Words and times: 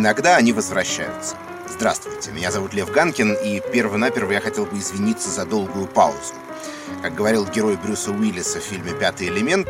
иногда 0.00 0.36
они 0.36 0.54
возвращаются. 0.54 1.36
Здравствуйте, 1.68 2.30
меня 2.30 2.50
зовут 2.50 2.72
Лев 2.72 2.90
Ганкин, 2.90 3.34
и 3.34 3.60
перво-наперво 3.72 4.32
я 4.32 4.40
хотел 4.40 4.64
бы 4.64 4.78
извиниться 4.78 5.28
за 5.28 5.44
долгую 5.44 5.86
паузу. 5.86 6.34
Как 7.02 7.14
говорил 7.14 7.46
герой 7.46 7.76
Брюса 7.76 8.10
Уиллиса 8.10 8.60
в 8.60 8.64
фильме 8.64 8.92
«Пятый 8.92 9.28
элемент», 9.28 9.68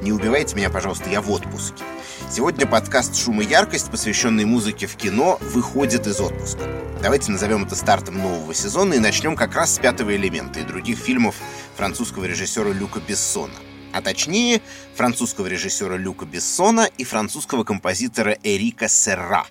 не 0.00 0.12
убивайте 0.12 0.54
меня, 0.54 0.70
пожалуйста, 0.70 1.10
я 1.10 1.20
в 1.20 1.30
отпуске. 1.30 1.82
Сегодня 2.30 2.66
подкаст 2.66 3.16
«Шум 3.16 3.40
и 3.40 3.44
яркость», 3.44 3.90
посвященный 3.90 4.44
музыке 4.44 4.86
в 4.86 4.94
кино, 4.94 5.38
выходит 5.40 6.06
из 6.06 6.20
отпуска. 6.20 6.62
Давайте 7.02 7.32
назовем 7.32 7.64
это 7.64 7.74
стартом 7.74 8.18
нового 8.18 8.54
сезона 8.54 8.94
и 8.94 9.00
начнем 9.00 9.34
как 9.34 9.56
раз 9.56 9.74
с 9.74 9.78
«Пятого 9.80 10.14
элемента» 10.14 10.60
и 10.60 10.64
других 10.64 10.98
фильмов 10.98 11.34
французского 11.76 12.26
режиссера 12.26 12.70
Люка 12.70 13.00
Бессона. 13.00 13.54
А 13.94 14.02
точнее, 14.02 14.60
французского 14.96 15.46
режиссера 15.46 15.96
Люка 15.96 16.26
Бессона 16.26 16.90
и 16.98 17.04
французского 17.04 17.62
композитора 17.62 18.36
Эрика 18.42 18.88
Серра. 18.88 19.46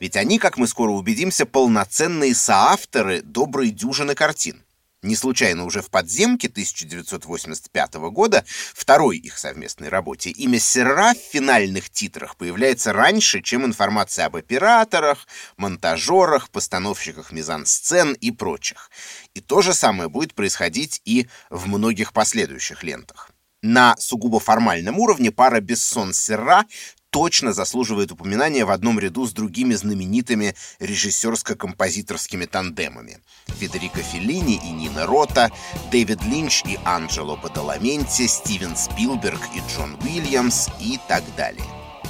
Ведь 0.00 0.16
они, 0.16 0.38
как 0.38 0.56
мы 0.56 0.66
скоро 0.66 0.92
убедимся, 0.92 1.44
полноценные 1.44 2.34
соавторы 2.34 3.20
доброй 3.20 3.68
дюжины 3.68 4.14
картин. 4.14 4.64
Не 5.02 5.14
случайно 5.14 5.66
уже 5.66 5.82
в 5.82 5.90
«Подземке» 5.90 6.48
1985 6.48 7.94
года, 8.10 8.46
второй 8.72 9.18
их 9.18 9.36
совместной 9.36 9.90
работе, 9.90 10.30
имя 10.30 10.58
Серра 10.58 11.12
в 11.12 11.18
финальных 11.18 11.90
титрах 11.90 12.36
появляется 12.36 12.94
раньше, 12.94 13.42
чем 13.42 13.66
информация 13.66 14.24
об 14.24 14.36
операторах, 14.36 15.26
монтажерах, 15.58 16.48
постановщиках 16.48 17.30
мизансцен 17.30 18.14
и 18.14 18.30
прочих. 18.30 18.90
И 19.34 19.42
то 19.42 19.60
же 19.60 19.74
самое 19.74 20.08
будет 20.08 20.32
происходить 20.32 21.02
и 21.04 21.28
в 21.50 21.68
многих 21.68 22.14
последующих 22.14 22.84
лентах. 22.84 23.31
На 23.62 23.94
сугубо 23.96 24.40
формальном 24.40 24.98
уровне 24.98 25.30
пара 25.30 25.60
Бессон-Серра 25.60 26.64
точно 27.10 27.52
заслуживает 27.52 28.10
упоминания 28.10 28.64
в 28.64 28.70
одном 28.70 28.98
ряду 28.98 29.24
с 29.24 29.32
другими 29.32 29.74
знаменитыми 29.74 30.56
режиссерско-композиторскими 30.80 32.46
тандемами. 32.46 33.20
Федерико 33.46 34.00
Феллини 34.00 34.60
и 34.64 34.70
Нина 34.70 35.06
Рота, 35.06 35.52
Дэвид 35.92 36.24
Линч 36.24 36.64
и 36.64 36.76
Анджело 36.84 37.36
Бадаламенти, 37.36 38.26
Стивен 38.26 38.74
Спилберг 38.76 39.40
и 39.54 39.60
Джон 39.70 39.96
Уильямс 40.02 40.68
и 40.80 40.98
так 41.06 41.22
далее. 41.36 41.66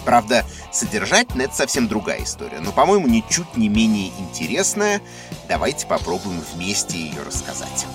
Правда, 0.06 0.46
содержательно 0.72 1.42
это 1.42 1.54
совсем 1.54 1.86
другая 1.86 2.24
история, 2.24 2.60
но, 2.60 2.72
по-моему, 2.72 3.08
ничуть 3.08 3.56
не 3.56 3.68
менее 3.68 4.10
интересная. 4.18 5.02
Давайте 5.48 5.86
попробуем 5.86 6.40
вместе 6.54 6.98
ее 6.98 7.22
рассказать. 7.22 7.86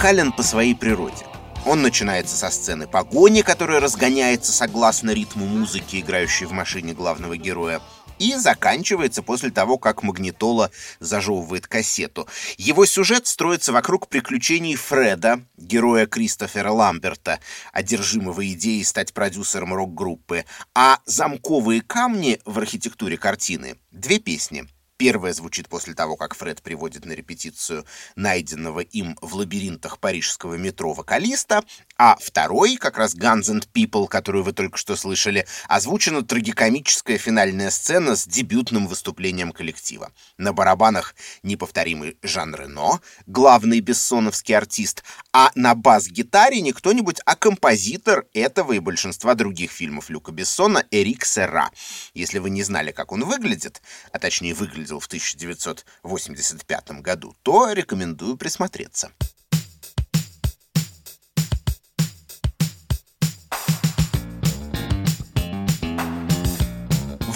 Музыкален 0.00 0.32
по 0.32 0.42
своей 0.42 0.74
природе. 0.74 1.26
Он 1.66 1.82
начинается 1.82 2.34
со 2.34 2.48
сцены 2.48 2.86
погони, 2.86 3.42
которая 3.42 3.80
разгоняется 3.80 4.50
согласно 4.50 5.10
ритму 5.10 5.44
музыки, 5.44 6.00
играющей 6.00 6.46
в 6.46 6.52
машине 6.52 6.94
главного 6.94 7.36
героя, 7.36 7.82
и 8.18 8.34
заканчивается 8.34 9.22
после 9.22 9.50
того, 9.50 9.76
как 9.76 10.02
Магнитола 10.02 10.70
зажевывает 11.00 11.66
кассету. 11.66 12.26
Его 12.56 12.86
сюжет 12.86 13.26
строится 13.26 13.74
вокруг 13.74 14.08
приключений 14.08 14.74
Фреда, 14.74 15.42
героя 15.58 16.06
Кристофера 16.06 16.70
Ламберта, 16.70 17.38
одержимого 17.70 18.50
идеей 18.52 18.84
стать 18.84 19.12
продюсером 19.12 19.74
рок-группы, 19.74 20.46
а 20.74 21.00
замковые 21.04 21.82
камни 21.82 22.40
в 22.46 22.56
архитектуре 22.58 23.18
картины— 23.18 23.76
две 23.90 24.18
песни— 24.18 24.66
Первая 25.00 25.32
звучит 25.32 25.66
после 25.66 25.94
того, 25.94 26.14
как 26.14 26.34
Фред 26.34 26.60
приводит 26.60 27.06
на 27.06 27.12
репетицию 27.12 27.86
найденного 28.16 28.80
им 28.80 29.16
в 29.22 29.34
лабиринтах 29.34 29.98
парижского 29.98 30.56
метро 30.56 30.92
вокалиста, 30.92 31.64
а 32.02 32.16
второй, 32.18 32.76
как 32.76 32.96
раз 32.96 33.14
Guns 33.14 33.50
and 33.50 33.68
People, 33.74 34.08
которую 34.08 34.42
вы 34.42 34.54
только 34.54 34.78
что 34.78 34.96
слышали, 34.96 35.46
озвучена 35.68 36.22
трагикомическая 36.22 37.18
финальная 37.18 37.68
сцена 37.68 38.16
с 38.16 38.26
дебютным 38.26 38.86
выступлением 38.86 39.52
коллектива. 39.52 40.10
На 40.38 40.54
барабанах 40.54 41.14
неповторимый 41.42 42.16
Жан 42.22 42.54
Рено, 42.54 43.00
главный 43.26 43.80
бессоновский 43.80 44.56
артист, 44.56 45.04
а 45.34 45.50
на 45.54 45.74
бас-гитаре 45.74 46.62
не 46.62 46.72
кто-нибудь, 46.72 47.20
а 47.26 47.36
композитор 47.36 48.24
этого 48.32 48.72
и 48.72 48.78
большинства 48.78 49.34
других 49.34 49.70
фильмов 49.70 50.08
Люка 50.08 50.32
Бессона 50.32 50.86
Эрик 50.90 51.26
Сера. 51.26 51.70
Если 52.14 52.38
вы 52.38 52.48
не 52.48 52.62
знали, 52.62 52.92
как 52.92 53.12
он 53.12 53.24
выглядит, 53.24 53.82
а 54.10 54.18
точнее 54.18 54.54
выглядел 54.54 55.00
в 55.00 55.06
1985 55.06 56.90
году, 57.02 57.36
то 57.42 57.70
рекомендую 57.72 58.38
присмотреться. 58.38 59.10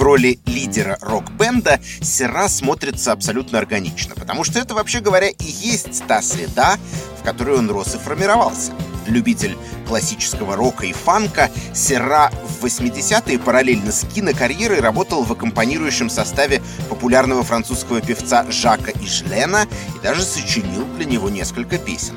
Роли 0.05 0.39
лидера 0.45 0.99
рок-бенда 1.01 1.81
Сера 2.03 2.49
смотрится 2.49 3.13
абсолютно 3.13 3.59
органично, 3.59 4.15
потому 4.15 4.45
что 4.45 4.59
это, 4.59 4.75
вообще 4.75 5.01
говоря, 5.01 5.29
и 5.29 5.45
есть 5.45 6.07
та 6.07 6.21
среда, 6.21 6.77
в 7.19 7.25
которой 7.25 7.59
он 7.59 7.71
рос 7.71 7.95
и 7.95 7.99
формировался 7.99 8.73
любитель 9.07 9.57
классического 9.89 10.57
рока 10.57 10.87
и 10.87 10.93
фанка, 10.93 11.51
Серра 11.75 12.31
в 12.61 12.65
80-е 12.65 13.39
параллельно 13.39 13.93
с 13.93 14.07
кинокарьерой 14.15 14.81
работал 14.81 15.25
в 15.25 15.33
аккомпанирующем 15.33 16.11
составе 16.11 16.63
популярного 16.89 17.43
французского 17.43 18.01
певца 18.01 18.47
Жака 18.51 18.93
Ишлена 19.03 19.65
и 19.65 20.03
даже 20.03 20.23
сочинил 20.23 20.85
для 20.97 21.07
него 21.07 21.31
несколько 21.31 21.79
песен. 21.79 22.15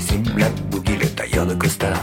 Signé 0.00 0.30
Black 0.34 0.52
Boogie, 0.70 0.98
le 0.98 1.08
tailleur 1.08 1.46
de 1.46 1.54
costard. 1.54 1.98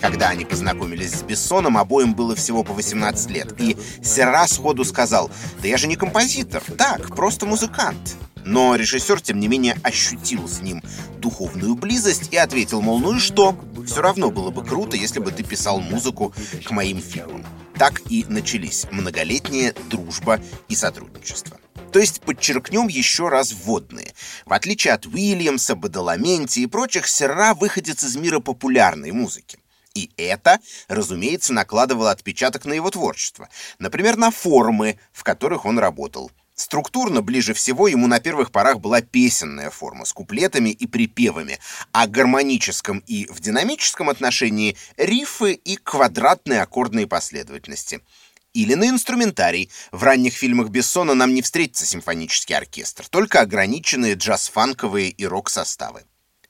Когда 0.00 0.30
они 0.30 0.46
познакомились 0.46 1.12
с 1.12 1.22
Бессоном, 1.22 1.76
обоим 1.76 2.14
было 2.14 2.34
всего 2.34 2.64
по 2.64 2.72
18 2.72 3.30
лет, 3.30 3.54
и 3.60 3.76
Сера 4.02 4.46
сходу 4.46 4.84
сказал, 4.84 5.30
«Да 5.60 5.68
я 5.68 5.76
же 5.76 5.86
не 5.86 5.96
композитор, 5.96 6.62
так, 6.78 7.14
просто 7.14 7.44
музыкант». 7.44 8.16
Но 8.48 8.76
режиссер, 8.76 9.20
тем 9.20 9.40
не 9.40 9.46
менее, 9.46 9.78
ощутил 9.82 10.48
с 10.48 10.62
ним 10.62 10.82
духовную 11.18 11.74
близость 11.74 12.32
и 12.32 12.38
ответил, 12.38 12.80
мол, 12.80 12.98
ну 12.98 13.16
и 13.16 13.18
что? 13.18 13.54
Все 13.84 14.00
равно 14.00 14.30
было 14.30 14.50
бы 14.50 14.64
круто, 14.64 14.96
если 14.96 15.20
бы 15.20 15.30
ты 15.32 15.42
писал 15.42 15.80
музыку 15.80 16.32
к 16.64 16.70
моим 16.70 17.02
фильмам. 17.02 17.44
Так 17.76 18.00
и 18.10 18.24
начались 18.26 18.86
многолетняя 18.90 19.74
дружба 19.90 20.40
и 20.66 20.74
сотрудничество. 20.74 21.58
То 21.92 21.98
есть 21.98 22.22
подчеркнем 22.22 22.88
еще 22.88 23.28
раз 23.28 23.52
вводные. 23.52 24.14
В 24.46 24.54
отличие 24.54 24.94
от 24.94 25.04
Уильямса, 25.04 25.76
Бадаламенти 25.76 26.60
и 26.60 26.66
прочих, 26.66 27.06
Серра 27.06 27.52
выходец 27.52 28.02
из 28.02 28.16
мира 28.16 28.40
популярной 28.40 29.10
музыки. 29.12 29.58
И 29.92 30.10
это, 30.16 30.58
разумеется, 30.88 31.52
накладывало 31.52 32.10
отпечаток 32.10 32.64
на 32.64 32.72
его 32.72 32.88
творчество. 32.88 33.50
Например, 33.78 34.16
на 34.16 34.30
формы, 34.30 34.98
в 35.12 35.22
которых 35.22 35.66
он 35.66 35.78
работал. 35.78 36.30
Структурно 36.58 37.22
ближе 37.22 37.54
всего 37.54 37.86
ему 37.86 38.08
на 38.08 38.18
первых 38.18 38.50
порах 38.50 38.80
была 38.80 39.00
песенная 39.00 39.70
форма 39.70 40.04
с 40.04 40.12
куплетами 40.12 40.70
и 40.70 40.88
припевами, 40.88 41.60
а 41.92 42.08
гармоническом 42.08 42.98
и 43.06 43.26
в 43.30 43.38
динамическом 43.38 44.10
отношении 44.10 44.76
рифы 44.96 45.52
и 45.52 45.76
квадратные 45.76 46.60
аккордные 46.60 47.06
последовательности– 47.06 48.00
Или 48.54 48.74
на 48.74 48.88
инструментарий. 48.88 49.70
В 49.92 50.02
ранних 50.02 50.32
фильмах 50.32 50.70
Бессона 50.70 51.14
нам 51.14 51.32
не 51.32 51.42
встретится 51.42 51.86
симфонический 51.86 52.56
оркестр, 52.56 53.06
только 53.06 53.40
ограниченные 53.40 54.14
джаз-фанковые 54.14 55.10
и 55.10 55.26
рок-составы. 55.26 56.02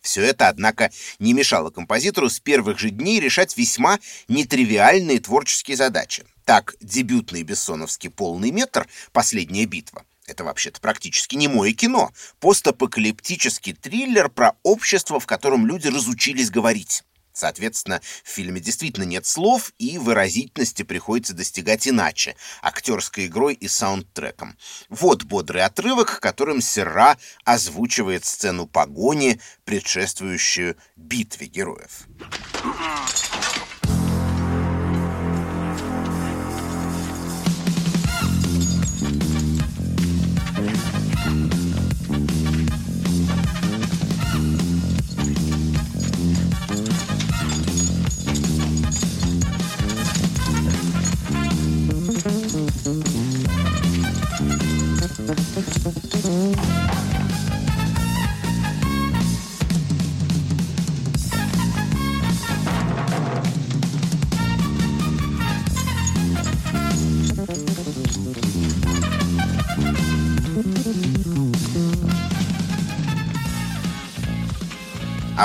Все 0.09 0.23
это, 0.23 0.49
однако, 0.49 0.91
не 1.19 1.35
мешало 1.35 1.69
композитору 1.69 2.31
с 2.31 2.41
первых 2.41 2.79
же 2.79 2.89
дней 2.89 3.21
решать 3.21 3.59
весьма 3.59 3.99
нетривиальные 4.27 5.21
творческие 5.21 5.77
задачи. 5.77 6.25
Так, 6.47 6.77
дебютный 6.81 7.43
бессоновский 7.43 8.09
«Полный 8.09 8.51
метр» 8.51 8.89
«Последняя 9.13 9.67
битва» 9.67 10.07
Это 10.27 10.45
вообще-то 10.45 10.81
практически 10.81 11.37
не 11.37 11.47
мое 11.47 11.73
кино. 11.73 12.11
Постапокалиптический 12.41 13.75
триллер 13.75 14.31
про 14.31 14.57
общество, 14.63 15.21
в 15.21 15.27
котором 15.27 15.67
люди 15.67 15.89
разучились 15.89 16.51
говорить. 16.51 17.03
Соответственно, 17.39 18.01
в 18.25 18.29
фильме 18.29 18.61
действительно 18.61 19.05
нет 19.05 19.25
слов, 19.25 19.73
и 19.79 19.97
выразительности 19.97 20.83
приходится 20.83 21.35
достигать 21.35 21.87
иначе— 21.87 22.35
актерской 22.63 23.27
игрой 23.27 23.55
и 23.55 23.69
саундтреком. 23.69 24.59
Вот 24.89 25.23
бодрый 25.23 25.63
отрывок, 25.63 26.19
которым 26.19 26.61
Серра 26.61 27.17
озвучивает 27.45 28.25
сцену 28.25 28.67
погони, 28.67 29.41
предшествующую 29.65 30.77
битве 30.97 31.47
героев. 31.47 32.09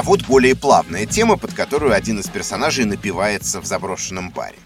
Вот 0.03 0.23
более 0.23 0.55
плавная 0.55 1.05
тема, 1.05 1.37
под 1.37 1.53
которую 1.53 1.93
один 1.93 2.19
из 2.19 2.27
персонажей 2.27 2.85
напивается 2.85 3.61
в 3.61 3.65
заброшенном 3.65 4.31
баре. 4.31 4.57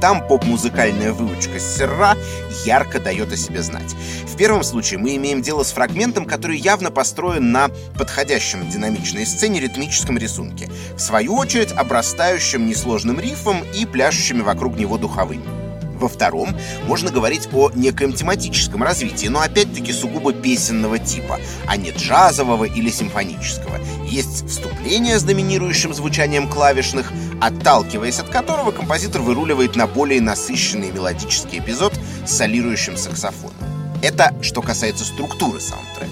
Там 0.00 0.26
поп-музыкальная 0.26 1.12
выучка 1.12 1.60
Серра 1.60 2.16
ярко 2.64 2.98
дает 2.98 3.32
о 3.32 3.36
себе 3.36 3.62
знать. 3.62 3.94
В 4.26 4.36
первом 4.36 4.62
случае 4.62 4.98
мы 4.98 5.16
имеем 5.16 5.42
дело 5.42 5.62
с 5.62 5.72
фрагментом, 5.72 6.24
который 6.24 6.56
явно 6.56 6.90
построен 6.90 7.52
на 7.52 7.68
подходящем 7.96 8.68
динамичной 8.68 9.26
сцене 9.26 9.60
ритмическом 9.60 10.16
рисунке, 10.16 10.70
в 10.96 11.00
свою 11.00 11.36
очередь 11.36 11.72
обрастающим 11.72 12.66
несложным 12.66 13.20
рифом 13.20 13.62
и 13.74 13.84
пляшущими 13.84 14.40
вокруг 14.40 14.76
него 14.76 14.96
духовыми. 14.96 15.59
Во 16.00 16.08
втором 16.08 16.56
можно 16.86 17.10
говорить 17.10 17.48
о 17.52 17.70
некоем 17.74 18.14
тематическом 18.14 18.82
развитии, 18.82 19.26
но 19.26 19.40
опять-таки 19.40 19.92
сугубо 19.92 20.32
песенного 20.32 20.98
типа, 20.98 21.38
а 21.66 21.76
не 21.76 21.90
джазового 21.90 22.64
или 22.64 22.88
симфонического. 22.88 23.78
Есть 24.06 24.48
вступление 24.48 25.18
с 25.18 25.22
доминирующим 25.22 25.92
звучанием 25.92 26.48
клавишных, 26.48 27.12
отталкиваясь 27.38 28.18
от 28.18 28.30
которого 28.30 28.70
композитор 28.70 29.20
выруливает 29.20 29.76
на 29.76 29.86
более 29.86 30.22
насыщенный 30.22 30.90
мелодический 30.90 31.58
эпизод 31.58 31.92
с 32.26 32.30
солирующим 32.30 32.96
саксофоном. 32.96 33.54
Это 34.02 34.34
что 34.40 34.62
касается 34.62 35.04
структуры 35.04 35.60
саундтрека. 35.60 36.10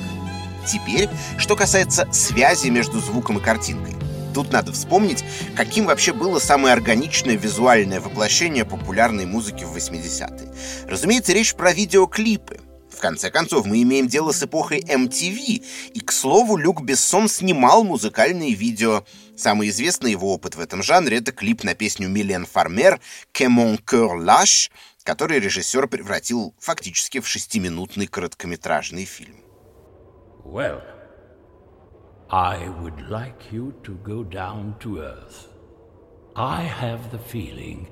Теперь, 0.70 1.08
что 1.38 1.56
касается 1.56 2.06
связи 2.12 2.68
между 2.68 3.00
звуком 3.00 3.38
и 3.38 3.40
картинкой. 3.40 3.94
Тут 4.38 4.52
надо 4.52 4.70
вспомнить, 4.70 5.24
каким 5.56 5.86
вообще 5.86 6.12
было 6.12 6.38
самое 6.38 6.72
органичное 6.72 7.34
визуальное 7.34 8.00
воплощение 8.00 8.64
популярной 8.64 9.26
музыки 9.26 9.64
в 9.64 9.76
80-е. 9.76 10.54
Разумеется, 10.86 11.32
речь 11.32 11.56
про 11.56 11.72
видеоклипы. 11.72 12.60
В 12.88 13.00
конце 13.00 13.32
концов, 13.32 13.66
мы 13.66 13.82
имеем 13.82 14.06
дело 14.06 14.30
с 14.30 14.40
эпохой 14.40 14.78
MTV, 14.78 15.64
и, 15.92 15.98
к 15.98 16.12
слову, 16.12 16.56
Люк 16.56 16.82
Бессон 16.82 17.28
снимал 17.28 17.82
музыкальные 17.82 18.54
видео. 18.54 19.04
Самый 19.36 19.70
известный 19.70 20.12
его 20.12 20.32
опыт 20.32 20.54
в 20.54 20.60
этом 20.60 20.84
жанре— 20.84 21.16
это 21.18 21.32
клип 21.32 21.64
на 21.64 21.74
песню 21.74 22.08
Милен 22.08 22.46
Фармер 22.46 23.00
«Que 23.34 23.48
mon 23.48 23.82
cœur 23.84 24.24
lâche», 24.24 24.70
который 25.02 25.40
режиссер 25.40 25.88
превратил 25.88 26.54
фактически 26.60 27.18
в 27.18 27.26
шестиминутный 27.26 28.06
короткометражный 28.06 29.04
фильм. 29.04 29.34
Well, 30.44 30.80
I 32.30 32.68
would 32.80 33.08
like 33.08 33.50
you 33.50 33.72
to 33.84 33.94
go 33.94 34.22
down 34.22 34.76
to 34.80 35.00
earth. 35.00 35.48
I 36.36 36.60
have 36.60 37.10
the 37.10 37.18
feeling 37.18 37.88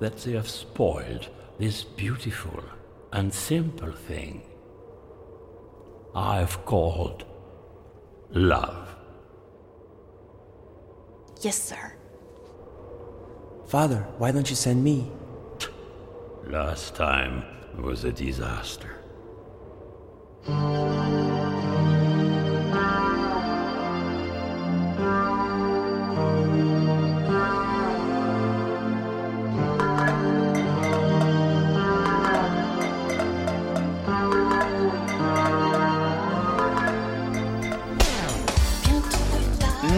that 0.00 0.16
they 0.18 0.32
have 0.32 0.48
spoiled 0.48 1.28
this 1.58 1.84
beautiful 1.84 2.64
and 3.12 3.32
simple 3.32 3.92
thing 3.92 4.42
I've 6.14 6.64
called 6.64 7.24
love. 8.30 8.96
Yes, 11.42 11.62
sir. 11.62 11.92
Father, 13.66 14.06
why 14.16 14.30
don't 14.30 14.48
you 14.48 14.56
send 14.56 14.82
me? 14.82 15.10
Last 16.46 16.94
time 16.94 17.44
was 17.76 18.04
a 18.04 18.12
disaster. 18.12 18.96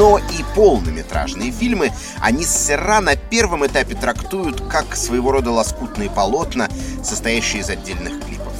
Но 0.00 0.16
и 0.16 0.42
полнометражные 0.56 1.52
фильмы 1.52 1.92
они 2.20 2.46
Серра 2.46 3.02
на 3.02 3.16
первом 3.16 3.66
этапе 3.66 3.94
трактуют 3.94 4.62
как 4.66 4.96
своего 4.96 5.30
рода 5.30 5.50
лоскутные 5.50 6.08
полотна, 6.08 6.70
состоящие 7.04 7.60
из 7.60 7.68
отдельных 7.68 8.24
клипов. 8.24 8.54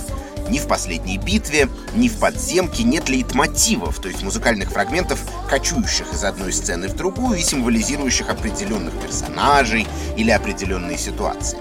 Ни 0.50 0.58
в 0.58 0.66
«Последней 0.66 1.16
битве», 1.16 1.70
ни 1.94 2.08
в 2.08 2.18
«Подземке» 2.18 2.82
нет 2.82 3.08
лейтмотивов, 3.08 4.00
то 4.00 4.08
есть 4.08 4.22
музыкальных 4.22 4.70
фрагментов, 4.70 5.18
кочующих 5.48 6.12
из 6.12 6.24
одной 6.24 6.52
сцены 6.52 6.88
в 6.88 6.94
другую 6.94 7.38
и 7.38 7.42
символизирующих 7.42 8.28
определенных 8.28 8.92
персонажей 9.00 9.86
или 10.18 10.30
определенные 10.30 10.98
ситуации. 10.98 11.56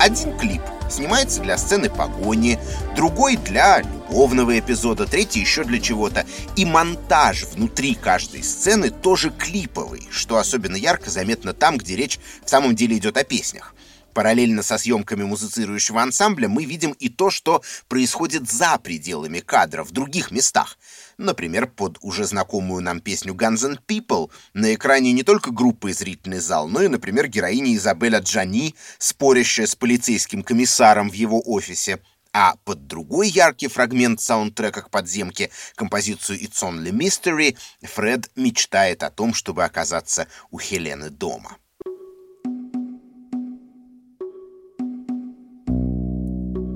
Один 0.00 0.36
клип 0.38 0.62
снимается 0.90 1.40
для 1.40 1.56
сцены 1.56 1.88
погони, 1.88 2.58
другой 2.96 3.36
для 3.36 3.80
любовного 3.80 4.58
эпизода, 4.58 5.06
третий 5.06 5.40
еще 5.40 5.64
для 5.64 5.80
чего-то. 5.80 6.26
И 6.56 6.64
монтаж 6.64 7.44
внутри 7.44 7.94
каждой 7.94 8.42
сцены 8.42 8.90
тоже 8.90 9.30
клиповый, 9.30 10.08
что 10.10 10.36
особенно 10.36 10.76
ярко 10.76 11.10
заметно 11.10 11.52
там, 11.52 11.78
где 11.78 11.96
речь 11.96 12.18
в 12.44 12.50
самом 12.50 12.74
деле 12.74 12.96
идет 12.96 13.16
о 13.16 13.24
песнях. 13.24 13.74
Параллельно 14.12 14.62
со 14.62 14.76
съемками 14.76 15.22
музыцирующего 15.22 16.02
ансамбля 16.02 16.48
мы 16.48 16.64
видим 16.64 16.92
и 16.92 17.08
то, 17.08 17.30
что 17.30 17.62
происходит 17.88 18.50
за 18.50 18.76
пределами 18.78 19.38
кадра, 19.38 19.84
в 19.84 19.92
других 19.92 20.30
местах. 20.30 20.78
Например, 21.20 21.66
под 21.66 21.98
уже 22.00 22.24
знакомую 22.24 22.82
нам 22.82 22.98
песню 22.98 23.34
Guns 23.34 23.66
N' 23.66 23.78
People 23.86 24.30
на 24.54 24.74
экране 24.74 25.12
не 25.12 25.22
только 25.22 25.50
группа 25.50 25.88
и 25.88 25.92
зрительный 25.92 26.40
зал, 26.40 26.66
но 26.66 26.80
и, 26.80 26.88
например, 26.88 27.28
героиня 27.28 27.76
Изабеля 27.76 28.20
Джани, 28.20 28.74
спорящая 28.96 29.66
с 29.66 29.76
полицейским 29.76 30.42
комиссаром 30.42 31.10
в 31.10 31.12
его 31.12 31.42
офисе, 31.44 32.00
а 32.32 32.54
под 32.64 32.86
другой 32.86 33.28
яркий 33.28 33.68
фрагмент 33.68 34.22
саундтрека 34.22 34.80
к 34.80 34.90
подземке, 34.90 35.50
композицию 35.74 36.40
It's 36.40 36.62
Only 36.62 36.90
Mystery, 36.90 37.54
Фред 37.82 38.30
мечтает 38.34 39.02
о 39.02 39.10
том, 39.10 39.34
чтобы 39.34 39.64
оказаться 39.64 40.26
у 40.50 40.58
Хелены 40.58 41.10
дома. 41.10 41.58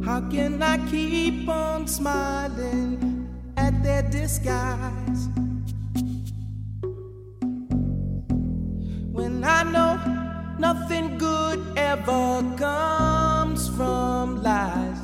How 0.04 0.20
can 0.30 0.62
I 0.62 0.76
keep 0.90 1.48
on 1.48 1.86
smiling 1.86 3.13
their 3.84 4.02
disguise? 4.02 5.28
When 9.12 9.44
I 9.44 9.62
know 9.62 9.92
nothing 10.58 11.18
good 11.18 11.60
ever 11.76 12.42
comes 12.56 13.68
from 13.76 14.42
lies. 14.42 15.00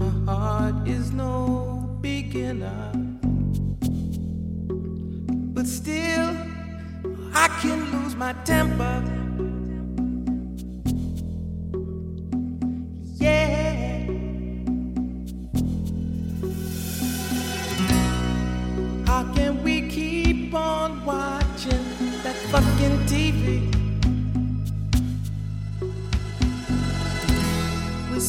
My 0.00 0.12
heart 0.24 0.88
is 0.88 1.12
no 1.12 1.98
beginner, 2.00 2.90
but 5.54 5.66
still 5.66 6.30
I 7.34 7.48
can 7.60 7.78
lose 7.92 8.16
my 8.16 8.32
temper. 8.44 9.27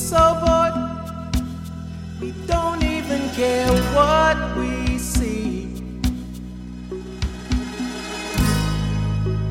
So 0.10 0.34
bored, 0.44 0.74
we 2.20 2.32
don't 2.48 2.84
even 2.84 3.30
care 3.36 3.72
what 3.94 4.38
we 4.58 4.98
see. 4.98 5.84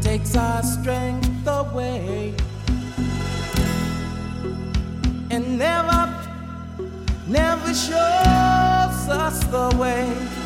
Takes 0.00 0.34
our 0.34 0.64
strength 0.64 1.46
away 1.46 2.34
and 5.30 5.58
never, 5.58 6.12
never 7.28 7.72
shows 7.72 9.00
us 9.24 9.44
the 9.54 9.76
way. 9.78 10.37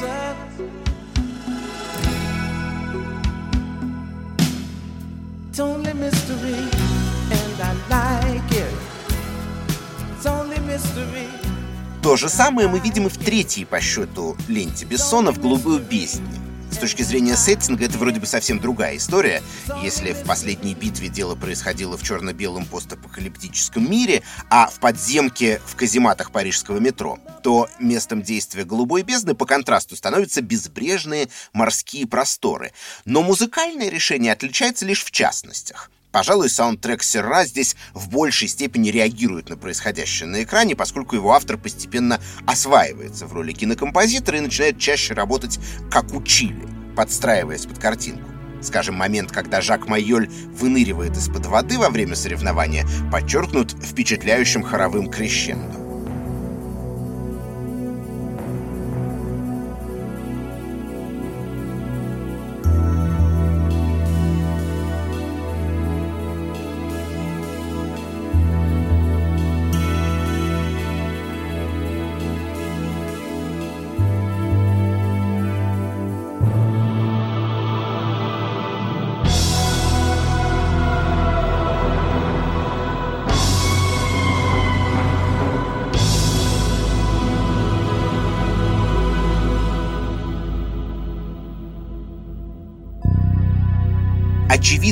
It's 0.00 0.08
only 5.60 5.92
mystery, 5.92 6.54
and 7.30 7.60
I 7.60 7.74
like 7.90 8.50
it. 8.52 8.72
It's 10.16 10.24
only 10.24 10.58
mystery. 10.60 11.28
То 12.02 12.16
же 12.16 12.30
самое 12.30 12.66
мы 12.66 12.78
видим 12.78 13.08
и 13.08 13.10
в 13.10 13.18
третьей 13.18 13.66
по 13.66 13.78
счету 13.82 14.38
ленте 14.48 14.86
Бессона 14.86 15.32
в 15.32 15.38
«Голубую 15.38 15.80
бездне». 15.80 16.40
С 16.70 16.78
точки 16.78 17.02
зрения 17.02 17.36
сеттинга 17.36 17.84
это 17.84 17.98
вроде 17.98 18.20
бы 18.20 18.26
совсем 18.26 18.58
другая 18.58 18.96
история. 18.96 19.42
Если 19.82 20.14
в 20.14 20.24
последней 20.24 20.74
битве 20.74 21.08
дело 21.08 21.34
происходило 21.34 21.98
в 21.98 22.02
черно-белом 22.02 22.64
постапокалиптическом 22.64 23.90
мире, 23.90 24.22
а 24.48 24.68
в 24.68 24.80
подземке 24.80 25.60
в 25.66 25.76
казематах 25.76 26.30
парижского 26.30 26.78
метро, 26.78 27.18
то 27.42 27.68
местом 27.78 28.22
действия 28.22 28.64
«Голубой 28.64 29.02
бездны» 29.02 29.34
по 29.34 29.46
контрасту 29.46 29.96
становятся 29.96 30.42
безбрежные 30.42 31.28
морские 31.52 32.06
просторы. 32.06 32.72
Но 33.04 33.22
музыкальное 33.22 33.88
решение 33.88 34.32
отличается 34.32 34.86
лишь 34.86 35.04
в 35.04 35.10
частностях. 35.10 35.90
Пожалуй, 36.12 36.50
саундтрек 36.50 37.02
Серра 37.02 37.44
здесь 37.44 37.76
в 37.94 38.08
большей 38.08 38.48
степени 38.48 38.88
реагирует 38.90 39.48
на 39.48 39.56
происходящее 39.56 40.28
на 40.28 40.42
экране, 40.42 40.74
поскольку 40.74 41.14
его 41.14 41.32
автор 41.32 41.56
постепенно 41.56 42.20
осваивается 42.46 43.26
в 43.26 43.32
роли 43.32 43.52
кинокомпозитора 43.52 44.38
и 44.38 44.40
начинает 44.40 44.78
чаще 44.78 45.14
работать 45.14 45.60
как 45.90 46.12
учили, 46.12 46.68
подстраиваясь 46.96 47.66
под 47.66 47.78
картинку. 47.78 48.28
Скажем, 48.60 48.94
момент, 48.96 49.30
когда 49.30 49.60
Жак 49.60 49.86
Майоль 49.88 50.28
выныривает 50.28 51.16
из-под 51.16 51.46
воды 51.46 51.78
во 51.78 51.88
время 51.88 52.14
соревнования, 52.14 52.86
подчеркнут 53.10 53.72
впечатляющим 53.72 54.62
хоровым 54.62 55.08
крещендо. 55.08 55.79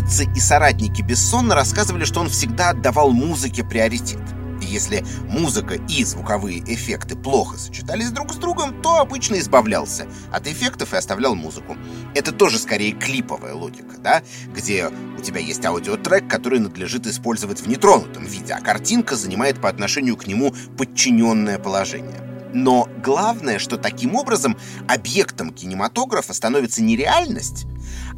Очевидцы 0.08 0.30
и 0.34 0.40
соратники 0.40 1.02
Бессона 1.02 1.54
рассказывали, 1.54 2.04
что 2.06 2.20
он 2.20 2.30
всегда 2.30 2.70
отдавал 2.70 3.10
музыке 3.10 3.62
приоритет. 3.62 4.22
И 4.62 4.64
если 4.64 5.04
музыка 5.28 5.74
и 5.74 6.02
звуковые 6.02 6.60
эффекты 6.60 7.14
плохо 7.14 7.58
сочетались 7.58 8.10
друг 8.10 8.32
с 8.32 8.36
другом, 8.36 8.80
то 8.80 9.00
обычно 9.00 9.38
избавлялся 9.38 10.06
от 10.32 10.46
эффектов 10.46 10.94
и 10.94 10.96
оставлял 10.96 11.34
музыку. 11.34 11.76
Это 12.14 12.32
тоже 12.32 12.58
скорее 12.58 12.92
клиповая 12.92 13.52
логика, 13.52 13.98
да? 13.98 14.22
Где 14.54 14.88
у 14.88 15.20
тебя 15.20 15.40
есть 15.40 15.64
аудиотрек, 15.66 16.26
который 16.26 16.58
надлежит 16.58 17.06
использовать 17.06 17.60
в 17.60 17.68
нетронутом 17.68 18.24
виде, 18.24 18.54
а 18.54 18.62
картинка 18.62 19.14
занимает 19.14 19.60
по 19.60 19.68
отношению 19.68 20.16
к 20.16 20.26
нему 20.26 20.54
подчиненное 20.78 21.58
положение. 21.58 22.22
Но 22.54 22.88
главное, 23.04 23.58
что 23.58 23.76
таким 23.76 24.14
образом 24.16 24.56
объектом 24.88 25.52
кинематографа 25.52 26.32
становится 26.32 26.82
не 26.82 26.96
реальность, 26.96 27.66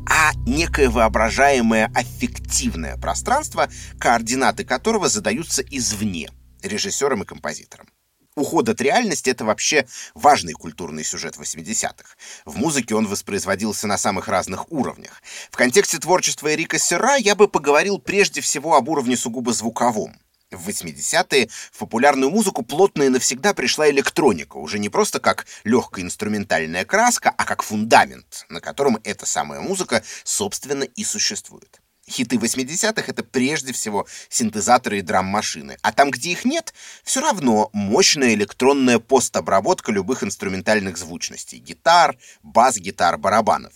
а 0.09 0.33
некое 0.47 0.89
воображаемое 0.89 1.91
аффективное 1.95 2.97
пространство, 2.97 3.69
координаты 3.99 4.65
которого 4.65 5.09
задаются 5.09 5.63
извне, 5.63 6.31
режиссером 6.63 7.23
и 7.23 7.27
композитором. 7.27 7.89
Уход 8.37 8.69
от 8.69 8.81
реальности— 8.81 9.29
это 9.31 9.45
вообще 9.45 9.87
важный 10.15 10.53
культурный 10.53 11.05
сюжет 11.05 11.37
80-х. 11.37 12.17
В 12.45 12.57
музыке 12.57 12.95
он 12.95 13.07
воспроизводился 13.07 13.87
на 13.87 13.99
самых 13.99 14.29
разных 14.29 14.71
уровнях. 14.71 15.23
В 15.51 15.57
контексте 15.57 15.99
творчества 15.99 16.55
Эрика 16.55 16.79
Сера 16.79 17.17
я 17.17 17.35
бы 17.35 17.49
поговорил 17.49 17.99
прежде 17.99 18.41
всего 18.41 18.77
об 18.77 18.89
уровне 18.89 19.17
сугубо 19.17 19.53
звуковом. 19.53 20.15
В 20.51 20.69
80-е 20.69 21.49
в 21.71 21.79
популярную 21.79 22.31
музыку 22.31 22.63
плотно 22.63 23.05
и 23.05 23.09
навсегда 23.09 23.55
пришла 23.55 23.89
электроника, 23.89 24.57
уже 24.57 24.81
не 24.81 24.89
просто 24.89 25.21
как 25.21 25.47
легкая 25.63 26.05
инструментальная 26.05 26.85
краска, 26.85 27.33
а 27.37 27.45
как 27.45 27.63
фундамент, 27.63 28.47
на 28.49 28.61
котором 28.61 28.99
эта 29.05 29.27
самая 29.27 29.61
музыка, 29.61 30.03
собственно, 30.25 30.83
и 30.83 31.05
существует. 31.05 31.81
Хиты 32.09 32.35
80-х— 32.35 33.05
это 33.07 33.23
прежде 33.23 33.73
всего 33.73 34.09
синтезаторы 34.29 34.99
и 34.99 35.03
драм-машины. 35.03 35.77
А 35.83 35.93
там, 35.93 36.11
где 36.11 36.33
их 36.33 36.45
нет, 36.45 36.75
все 37.05 37.21
равно 37.21 37.71
мощная 37.73 38.35
электронная 38.35 38.99
постобработка 38.99 39.93
любых 39.93 40.25
инструментальных 40.25 40.99
звучностей— 40.99 41.59
гитар, 41.61 42.19
бас-гитар, 42.43 43.17
барабанов. 43.19 43.75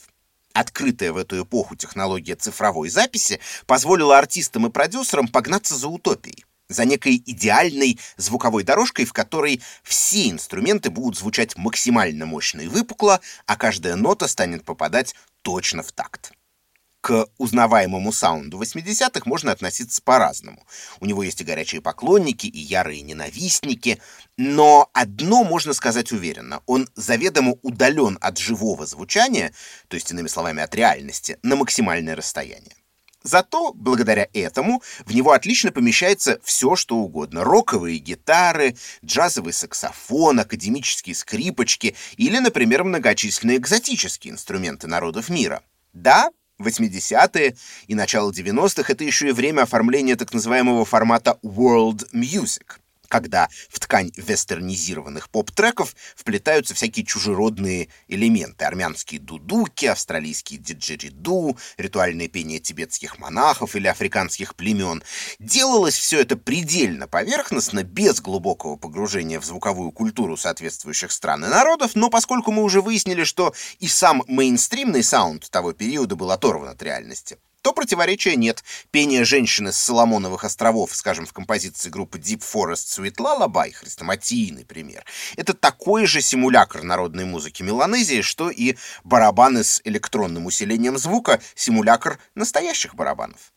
Открытая 0.52 1.12
в 1.12 1.16
эту 1.18 1.44
эпоху 1.44 1.76
технология 1.76 2.34
цифровой 2.34 2.88
записи 2.88 3.38
позволила 3.66 4.18
артистам 4.18 4.66
и 4.66 4.70
продюсерам 4.70 5.28
погнаться 5.28 5.76
за 5.76 5.86
утопией 5.86 6.43
за 6.68 6.84
некой 6.84 7.22
идеальной 7.24 7.98
звуковой 8.16 8.64
дорожкой, 8.64 9.04
в 9.04 9.12
которой 9.12 9.62
все 9.82 10.30
инструменты 10.30 10.90
будут 10.90 11.18
звучать 11.18 11.56
максимально 11.56 12.26
мощно 12.26 12.62
и 12.62 12.68
выпукло, 12.68 13.20
а 13.46 13.56
каждая 13.56 13.96
нота 13.96 14.28
станет 14.28 14.64
попадать 14.64 15.14
точно 15.42 15.82
в 15.82 15.92
такт. 15.92 16.32
К 17.04 17.26
узнаваемому 17.36 18.12
саунду 18.12 18.58
80-х 18.58 19.24
можно 19.26 19.52
относиться 19.52 20.00
по-разному. 20.00 20.66
У 21.00 21.04
него 21.04 21.22
есть 21.22 21.38
и 21.42 21.44
горячие 21.44 21.82
поклонники, 21.82 22.46
и 22.46 22.58
ярые 22.58 23.02
ненавистники, 23.02 24.00
но 24.38 24.88
одно 24.94 25.44
можно 25.44 25.74
сказать 25.74 26.12
уверенно. 26.12 26.62
Он 26.64 26.88
заведомо 26.94 27.56
удален 27.60 28.16
от 28.22 28.38
живого 28.38 28.86
звучания, 28.86 29.52
то 29.88 29.96
есть, 29.96 30.12
иными 30.12 30.28
словами, 30.28 30.62
от 30.62 30.74
реальности, 30.74 31.38
на 31.42 31.56
максимальное 31.56 32.16
расстояние. 32.16 32.74
Зато, 33.24 33.72
благодаря 33.72 34.28
этому, 34.34 34.82
в 35.06 35.14
него 35.14 35.32
отлично 35.32 35.72
помещается 35.72 36.38
все, 36.44 36.76
что 36.76 36.96
угодно. 36.96 37.42
Роковые 37.42 37.98
гитары, 37.98 38.76
джазовый 39.02 39.54
саксофон, 39.54 40.40
академические 40.40 41.14
скрипочки 41.14 41.96
или, 42.18 42.38
например, 42.38 42.84
многочисленные 42.84 43.56
экзотические 43.56 44.34
инструменты 44.34 44.88
народов 44.88 45.30
мира. 45.30 45.62
Да, 45.94 46.30
80-е 46.60 47.56
и 47.86 47.94
начало 47.94 48.30
90-х— 48.30 48.84
это 48.92 49.04
еще 49.04 49.30
и 49.30 49.32
время 49.32 49.62
оформления 49.62 50.16
так 50.16 50.34
называемого 50.34 50.84
формата 50.84 51.38
world 51.42 52.06
music 52.12 52.78
когда 53.14 53.48
в 53.70 53.78
ткань 53.78 54.10
вестернизированных 54.16 55.30
поп-треков 55.30 55.94
вплетаются 56.16 56.74
всякие 56.74 57.06
чужеродные 57.06 57.86
элементы. 58.08 58.64
Армянские 58.64 59.20
дудуки, 59.20 59.86
австралийские 59.86 60.58
диджериду, 60.58 61.56
ритуальное 61.76 62.26
пение 62.26 62.58
тибетских 62.58 63.20
монахов 63.20 63.76
или 63.76 63.86
африканских 63.86 64.56
племен. 64.56 65.00
Делалось 65.38 65.96
все 65.96 66.22
это 66.22 66.36
предельно 66.36 67.06
поверхностно, 67.06 67.84
без 67.84 68.20
глубокого 68.20 68.74
погружения 68.74 69.38
в 69.38 69.44
звуковую 69.44 69.92
культуру 69.92 70.36
соответствующих 70.36 71.12
стран 71.12 71.44
и 71.44 71.48
народов, 71.48 71.92
но 71.94 72.10
поскольку 72.10 72.50
мы 72.50 72.64
уже 72.64 72.80
выяснили, 72.80 73.22
что 73.22 73.54
и 73.78 73.86
сам 73.86 74.24
мейнстримный 74.26 75.04
саунд 75.04 75.48
того 75.52 75.72
периода 75.72 76.16
был 76.16 76.32
оторван 76.32 76.70
от 76.70 76.82
реальности, 76.82 77.38
то 77.64 77.72
противоречия 77.72 78.36
нет. 78.36 78.62
Пение 78.90 79.24
женщины 79.24 79.72
с 79.72 79.78
Соломоновых 79.78 80.44
островов, 80.44 80.94
скажем, 80.94 81.24
в 81.24 81.32
композиции 81.32 81.88
группы 81.88 82.18
Deep 82.18 82.42
Forest 82.42 82.92
Sweet 82.92 83.16
Lullaby, 83.16 83.72
хрестоматийный 83.72 84.66
пример, 84.66 85.02
это 85.36 85.54
такой 85.54 86.04
же 86.04 86.20
симулятор 86.20 86.82
народной 86.82 87.24
музыки 87.24 87.62
Меланезии, 87.62 88.20
что 88.20 88.50
и 88.50 88.76
барабаны 89.02 89.64
с 89.64 89.80
электронным 89.84 90.44
усилением 90.44 90.98
звука, 90.98 91.40
симулятор 91.54 92.18
настоящих 92.34 92.94
барабанов. 92.94 93.54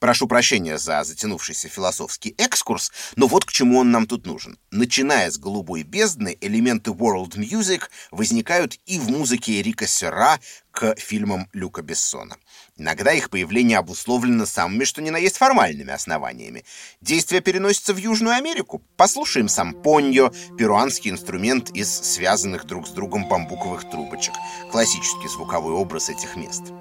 Прошу 0.00 0.26
прощения 0.26 0.78
за 0.78 1.04
затянувшийся 1.04 1.68
философский 1.68 2.34
экскурс, 2.38 2.90
но 3.16 3.26
вот 3.26 3.44
к 3.44 3.52
чему 3.52 3.78
он 3.78 3.90
нам 3.90 4.06
тут 4.06 4.24
нужен. 4.24 4.58
Начиная 4.70 5.30
с 5.30 5.36
«Голубой 5.36 5.82
бездны», 5.82 6.38
элементы 6.40 6.92
world 6.92 7.32
music 7.36 7.82
возникают 8.10 8.78
и 8.86 8.98
в 8.98 9.10
музыке 9.10 9.60
Эрика 9.60 9.86
Сера 9.86 10.40
к 10.70 10.94
фильмам 10.96 11.50
Люка 11.52 11.82
Бессона. 11.82 12.38
Иногда 12.80 13.12
их 13.12 13.28
появление 13.28 13.76
обусловлено 13.76 14.46
самыми 14.46 14.84
что 14.84 15.02
ни 15.02 15.10
на 15.10 15.18
есть 15.18 15.36
формальными 15.36 15.92
основаниями. 15.92 16.64
Действие 17.02 17.42
переносится 17.42 17.92
в 17.92 17.98
Южную 17.98 18.34
Америку. 18.34 18.80
Послушаем 18.96 19.48
сампоньо, 19.48 20.32
перуанский 20.56 21.10
инструмент 21.10 21.68
из 21.76 21.90
связанных 21.90 22.64
друг 22.64 22.88
с 22.88 22.92
другом 22.92 23.28
бамбуковых 23.28 23.90
трубочек. 23.90 24.32
Классический 24.72 25.28
звуковой 25.28 25.74
образ 25.74 26.08
этих 26.08 26.36
мест. 26.36 26.72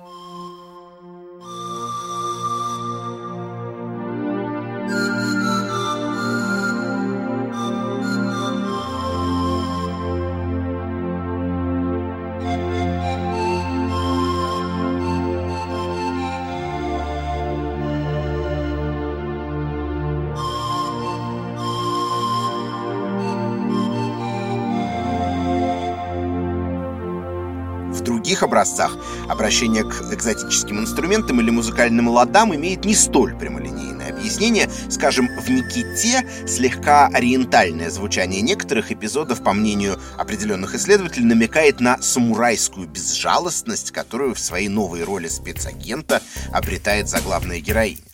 Других 28.39 28.43
образцах 28.43 28.97
обращение 29.27 29.83
к 29.83 30.13
экзотическим 30.13 30.79
инструментам 30.79 31.41
или 31.41 31.49
музыкальным 31.49 32.07
ладам 32.09 32.55
имеет 32.55 32.85
не 32.85 32.95
столь 32.95 33.35
прямолинейное 33.37 34.11
объяснение. 34.11 34.69
Скажем, 34.89 35.27
в 35.27 35.49
«Никите» 35.49 36.25
слегка 36.47 37.07
ориентальное 37.07 37.89
звучание 37.89 38.41
некоторых 38.41 38.91
эпизодов, 38.91 39.43
по 39.43 39.53
мнению 39.53 39.99
определенных 40.17 40.75
исследователей, 40.75 41.25
намекает 41.25 41.79
на 41.79 42.01
самурайскую 42.01 42.87
безжалостность, 42.87 43.91
которую 43.91 44.33
в 44.35 44.39
своей 44.39 44.69
новой 44.69 45.03
роли 45.03 45.27
спецагента 45.27 46.21
обретает 46.53 47.09
заглавная 47.09 47.59
героиня. 47.59 48.08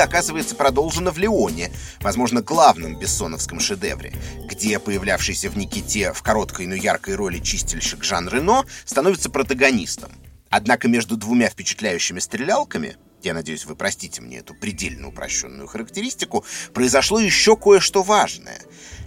Оказывается 0.00 0.54
продолжена 0.54 1.10
в 1.12 1.18
Леоне, 1.18 1.70
возможно, 2.00 2.42
главном 2.42 2.98
бессоновском 2.98 3.60
шедевре, 3.60 4.12
где 4.46 4.78
появлявшийся 4.78 5.50
в 5.50 5.56
Никите 5.56 6.12
в 6.12 6.22
короткой, 6.22 6.66
но 6.66 6.74
яркой 6.74 7.14
роли 7.14 7.38
чистильщик 7.38 8.04
Жан 8.04 8.28
Рено 8.28 8.64
становится 8.84 9.30
протагонистом. 9.30 10.10
Однако 10.50 10.88
между 10.88 11.16
двумя 11.16 11.48
впечатляющими 11.48 12.18
стрелялками, 12.18 12.96
я 13.22 13.34
надеюсь, 13.34 13.66
вы 13.66 13.76
простите 13.76 14.20
мне 14.20 14.38
эту 14.38 14.54
предельно 14.54 15.08
упрощенную 15.08 15.68
характеристику, 15.68 16.44
произошло 16.74 17.20
еще 17.20 17.56
кое-что 17.56 18.02
важное. 18.02 18.58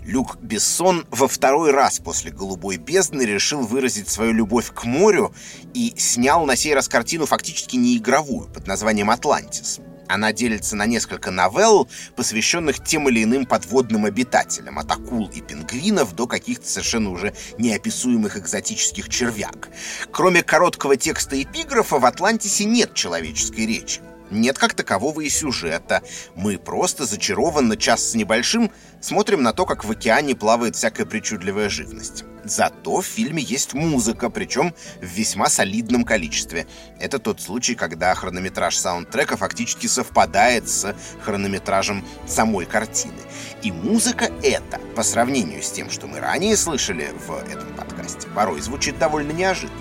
Люк 0.05 0.37
Бессон 0.41 1.05
во 1.09 1.27
второй 1.27 1.71
раз 1.71 1.99
после 1.99 2.31
«Голубой 2.31 2.77
бездны» 2.77 3.23
решил 3.23 3.61
выразить 3.61 4.09
свою 4.09 4.31
любовь 4.31 4.71
к 4.73 4.83
морю 4.85 5.33
и 5.73 5.93
снял 5.97 6.45
на 6.45 6.55
сей 6.55 6.73
раз 6.73 6.87
картину 6.87 7.25
фактически 7.25 7.75
неигровую 7.75 8.47
под 8.47 8.67
названием 8.67 9.09
«Атлантис». 9.09 9.79
Она 10.07 10.33
делится 10.33 10.75
на 10.75 10.85
несколько 10.85 11.31
новелл, 11.31 11.89
посвященных 12.15 12.83
тем 12.83 13.09
или 13.09 13.23
иным 13.23 13.45
подводным 13.45 14.05
обитателям, 14.05 14.79
от 14.79 14.91
акул 14.91 15.29
и 15.33 15.41
пингвинов 15.41 16.13
до 16.15 16.27
каких-то 16.27 16.67
совершенно 16.67 17.09
уже 17.11 17.33
неописуемых 17.57 18.37
экзотических 18.37 19.09
червяк. 19.09 19.69
Кроме 20.11 20.43
короткого 20.43 20.97
текста 20.97 21.41
эпиграфа, 21.41 21.99
в 21.99 22.05
«Атлантисе» 22.05 22.65
нет 22.65 22.93
человеческой 22.93 23.65
речи. 23.65 24.01
Нет 24.33 24.57
как 24.57 24.73
такового 24.73 25.21
и 25.21 25.29
сюжета. 25.29 26.01
Мы 26.35 26.57
просто 26.57 27.05
зачарованно 27.05 27.77
час 27.77 28.11
с 28.11 28.15
небольшим 28.15 28.71
смотрим 28.99 29.43
на 29.43 29.53
то, 29.53 29.65
как 29.65 29.83
в 29.83 29.91
океане 29.91 30.35
плавает 30.35 30.75
всякая 30.75 31.05
причудливая 31.05 31.69
живность. 31.69 32.23
Зато 32.43 33.01
в 33.01 33.05
фильме 33.05 33.41
есть 33.41 33.73
музыка, 33.73 34.29
причем 34.29 34.73
в 35.01 35.05
весьма 35.05 35.49
солидном 35.49 36.03
количестве. 36.03 36.67
Это 36.99 37.19
тот 37.19 37.39
случай, 37.39 37.75
когда 37.75 38.13
хронометраж 38.15 38.75
саундтрека 38.75 39.37
фактически 39.37 39.87
совпадает 39.87 40.67
с 40.67 40.93
хронометражем 41.21 42.05
самой 42.27 42.65
картины. 42.65 43.19
И 43.61 43.71
музыка 43.71 44.29
эта, 44.41 44.79
по 44.95 45.03
сравнению 45.03 45.63
с 45.63 45.71
тем, 45.71 45.89
что 45.89 46.07
мы 46.07 46.19
ранее 46.19 46.57
слышали 46.57 47.11
в 47.27 47.31
этом 47.49 47.73
подкасте, 47.75 48.27
порой 48.35 48.59
звучит 48.61 48.97
довольно 48.97 49.31
неожиданно. 49.31 49.79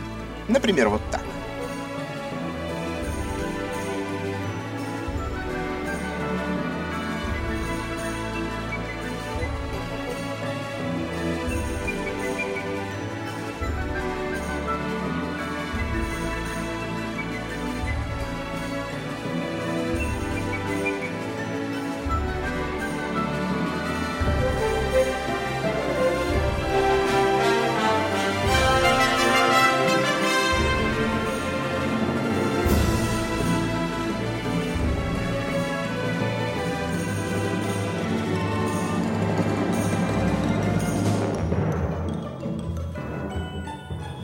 Например, 0.49 0.89
вот 0.89 1.03
так. 1.11 1.23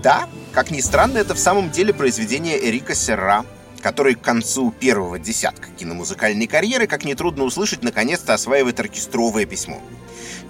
Да, 0.02 0.28
как 0.52 0.70
ни 0.70 0.80
странно, 0.80 1.18
это 1.18 1.34
в 1.34 1.38
самом 1.38 1.70
деле 1.70 1.92
произведение 1.92 2.64
Эрика 2.68 2.94
Серра, 2.94 3.44
который 3.82 4.14
к 4.14 4.20
концу 4.20 4.70
первого 4.70 5.18
десятка 5.18 5.70
киномузыкальной 5.70 6.46
карьеры, 6.46 6.86
как 6.86 7.04
нетрудно 7.04 7.44
услышать, 7.44 7.82
наконец-то 7.82 8.34
осваивает 8.34 8.78
оркестровое 8.78 9.44
письмо. 9.44 9.80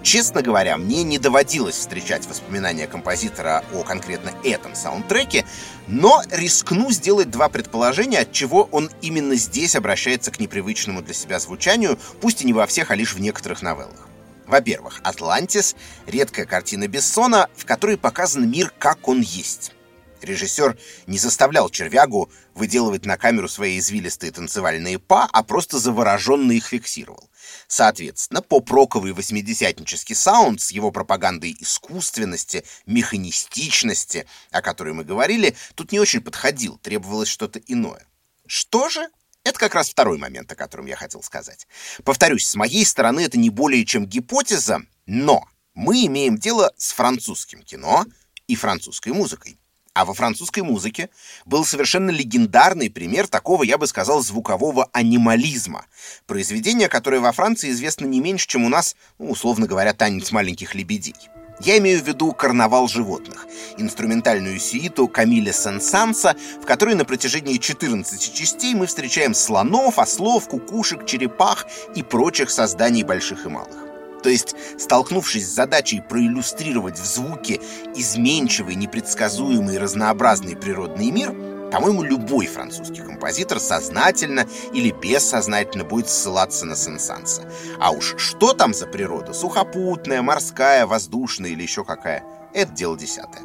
Честно 0.02 0.42
говоря, 0.42 0.76
мне 0.76 1.02
не 1.02 1.18
доводилось 1.18 1.74
встречать 1.74 2.26
воспоминания 2.26 2.86
композитора 2.86 3.64
о 3.74 3.82
конкретно 3.82 4.32
этом 4.44 4.74
саундтреке, 4.74 5.44
но 5.86 6.22
рискну 6.30 6.90
сделать 6.90 7.30
два 7.30 7.48
предположения, 7.48 8.20
от 8.20 8.32
чего 8.32 8.68
он 8.70 8.90
именно 9.00 9.34
здесь 9.34 9.76
обращается 9.76 10.30
к 10.30 10.38
непривычному 10.38 11.02
для 11.02 11.14
себя 11.14 11.40
звучанию, 11.40 11.98
пусть 12.20 12.42
и 12.42 12.46
не 12.46 12.52
во 12.52 12.66
всех, 12.66 12.90
а 12.90 12.94
лишь 12.94 13.14
в 13.14 13.20
некоторых 13.20 13.62
новеллах. 13.62 14.08
Во-первых, 14.48 15.00
«Атлантис»— 15.04 15.76
редкая 16.06 16.46
картина 16.46 16.88
Бессона, 16.88 17.50
в 17.54 17.66
которой 17.66 17.98
показан 17.98 18.50
мир, 18.50 18.72
как 18.78 19.06
он 19.06 19.20
есть. 19.20 19.72
Режиссер 20.22 20.78
не 21.06 21.18
заставлял 21.18 21.68
червягу 21.68 22.30
выделывать 22.54 23.04
на 23.04 23.18
камеру 23.18 23.46
свои 23.46 23.78
извилистые 23.78 24.32
танцевальные 24.32 24.98
па, 24.98 25.28
а 25.32 25.42
просто 25.42 25.78
завороженно 25.78 26.52
их 26.52 26.64
фиксировал. 26.64 27.28
Соответственно, 27.66 28.40
поп-роковый 28.40 29.12
восьмидесятнический 29.12 30.14
саунд 30.14 30.62
с 30.62 30.70
его 30.70 30.90
пропагандой 30.90 31.54
искусственности, 31.60 32.64
механистичности, 32.86 34.26
о 34.50 34.62
которой 34.62 34.94
мы 34.94 35.04
говорили, 35.04 35.54
тут 35.74 35.92
не 35.92 36.00
очень 36.00 36.22
подходил, 36.22 36.78
требовалось 36.78 37.28
что-то 37.28 37.58
иное. 37.66 38.04
Что 38.46 38.88
же? 38.88 39.06
Это 39.44 39.58
как 39.58 39.74
раз 39.74 39.88
второй 39.88 40.18
момент, 40.18 40.50
о 40.52 40.56
котором 40.56 40.86
я 40.86 40.96
хотел 40.96 41.22
сказать. 41.22 41.66
Повторюсь, 42.04 42.46
с 42.46 42.54
моей 42.54 42.84
стороны 42.84 43.20
это 43.20 43.38
не 43.38 43.50
более 43.50 43.84
чем 43.84 44.06
гипотеза, 44.06 44.82
но 45.06 45.48
мы 45.74 46.04
имеем 46.06 46.36
дело 46.36 46.72
с 46.76 46.92
французским 46.92 47.62
кино 47.62 48.04
и 48.46 48.56
французской 48.56 49.12
музыкой. 49.12 49.58
А 49.94 50.04
во 50.04 50.14
французской 50.14 50.62
музыке 50.62 51.10
был 51.44 51.64
совершенно 51.64 52.10
легендарный 52.10 52.88
пример 52.88 53.26
такого, 53.26 53.64
я 53.64 53.78
бы 53.78 53.86
сказал, 53.86 54.22
звукового 54.22 54.88
анимализма. 54.92 55.86
Произведение, 56.26 56.88
которое 56.88 57.20
во 57.20 57.32
Франции 57.32 57.70
известно 57.70 58.04
не 58.04 58.20
меньше, 58.20 58.46
чем 58.46 58.64
у 58.64 58.68
нас, 58.68 58.94
ну, 59.18 59.30
условно 59.30 59.66
говоря, 59.66 59.94
«Танец 59.94 60.30
маленьких 60.30 60.74
лебедей». 60.76 61.16
Я 61.60 61.78
имею 61.78 62.00
в 62.00 62.06
виду 62.06 62.32
«Карнавал 62.32 62.86
животных», 62.88 63.46
инструментальную 63.76 64.60
сюиту 64.60 65.08
Камиля 65.08 65.52
Сен-Санса, 65.52 66.36
в 66.62 66.66
которой 66.66 66.94
на 66.94 67.04
протяжении 67.04 67.56
14 67.56 68.32
частей 68.32 68.74
мы 68.74 68.86
встречаем 68.86 69.34
слонов, 69.34 69.98
ослов, 69.98 70.46
кукушек, 70.48 71.04
черепах 71.04 71.66
и 71.96 72.02
прочих 72.02 72.50
созданий 72.50 73.02
больших 73.02 73.46
и 73.46 73.48
малых. 73.48 73.76
То 74.22 74.30
есть, 74.30 74.54
столкнувшись 74.78 75.48
с 75.48 75.54
задачей 75.54 76.00
проиллюстрировать 76.00 76.98
в 76.98 77.04
звуке 77.04 77.60
изменчивый, 77.94 78.74
непредсказуемый 78.74 79.78
разнообразный 79.78 80.56
природный 80.56 81.10
мир, 81.10 81.34
по-моему, 81.70 82.02
любой 82.02 82.46
французский 82.46 83.02
композитор 83.02 83.60
сознательно 83.60 84.46
или 84.72 84.90
бессознательно 84.90 85.84
будет 85.84 86.08
ссылаться 86.08 86.64
на 86.64 86.76
Сен-Санса. 86.76 87.50
А 87.78 87.90
уж 87.90 88.14
что 88.16 88.52
там 88.54 88.74
за 88.74 88.86
природа, 88.86 89.32
сухопутная, 89.32 90.22
морская, 90.22 90.86
воздушная 90.86 91.50
или 91.50 91.62
еще 91.62 91.84
какая, 91.84 92.24
это 92.54 92.72
дело 92.72 92.96
десятое. 92.96 93.42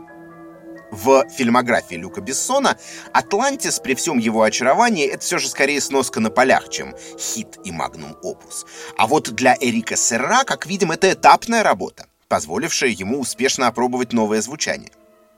В 0.91 1.27
фильмографии 1.27 1.95
Люка 1.95 2.21
Бессона 2.21 2.77
«Атлантис» 3.13 3.79
при 3.79 3.95
всем 3.95 4.19
его 4.19 4.43
очаровании 4.43 5.07
это 5.07 5.25
все 5.25 5.39
же 5.39 5.49
скорее 5.49 5.81
сноска 5.81 6.19
на 6.19 6.29
полях, 6.29 6.69
чем 6.69 6.93
хит 7.17 7.57
и 7.63 7.71
магнум 7.71 8.15
опус. 8.21 8.67
А 8.95 9.07
вот 9.07 9.31
для 9.31 9.57
Эрика 9.59 9.95
Серра, 9.95 10.43
как 10.43 10.67
видим, 10.67 10.91
это 10.91 11.11
этапная 11.11 11.63
работа, 11.63 12.05
позволившая 12.27 12.91
ему 12.91 13.19
успешно 13.19 13.65
опробовать 13.67 14.13
новое 14.13 14.39
звучание. 14.41 14.91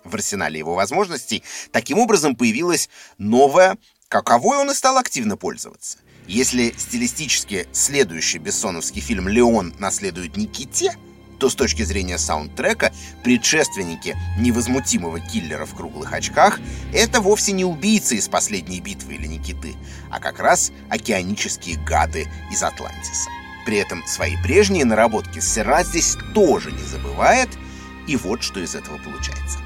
В 0.06 0.16
арсенале 0.16 0.60
его 0.60 0.76
возможностей 0.76 1.44
таким 1.72 2.00
образом 2.00 2.36
появилась 2.36 2.90
новая, 3.18 3.78
каковой 4.08 4.58
он 4.58 4.72
и 4.72 4.74
стал 4.74 4.98
активно 4.98 5.36
пользоваться. 5.36 5.98
Если 6.28 6.74
стилистически 6.78 7.68
следующий 7.72 8.40
бессоновский 8.40 9.02
фильм 9.02 9.28
«Леон» 9.28 9.76
наследует 9.78 10.38
Никите, 10.38 10.96
то 11.40 11.50
с 11.50 11.56
точки 11.56 11.84
зрения 11.84 12.18
саундтрека 12.18 12.94
предшественники 13.24 14.16
невозмутимого 14.40 15.20
киллера 15.20 15.66
в 15.66 15.76
круглых 15.76 16.14
очках— 16.14 16.60
это 16.94 17.20
вовсе 17.22 17.52
не 17.52 17.66
убийцы 17.66 18.16
из 18.16 18.30
последней 18.30 18.80
битвы 18.80 19.16
или 19.16 19.28
Никиты, 19.28 19.76
а 20.10 20.20
как 20.20 20.40
раз 20.40 20.72
океанические 20.90 21.78
гады 21.78 22.28
из 22.52 22.64
Атлантиса. 22.64 23.30
При 23.66 23.78
этом 23.78 24.06
свои 24.06 24.36
прежние 24.44 24.86
наработки 24.86 25.40
Сера 25.40 25.84
здесь 25.84 26.16
тоже 26.34 26.72
не 26.72 26.84
забывает, 26.84 27.50
и 28.08 28.16
вот 28.16 28.44
что 28.44 28.60
из 28.60 28.76
этого 28.76 28.98
получается. 28.98 29.60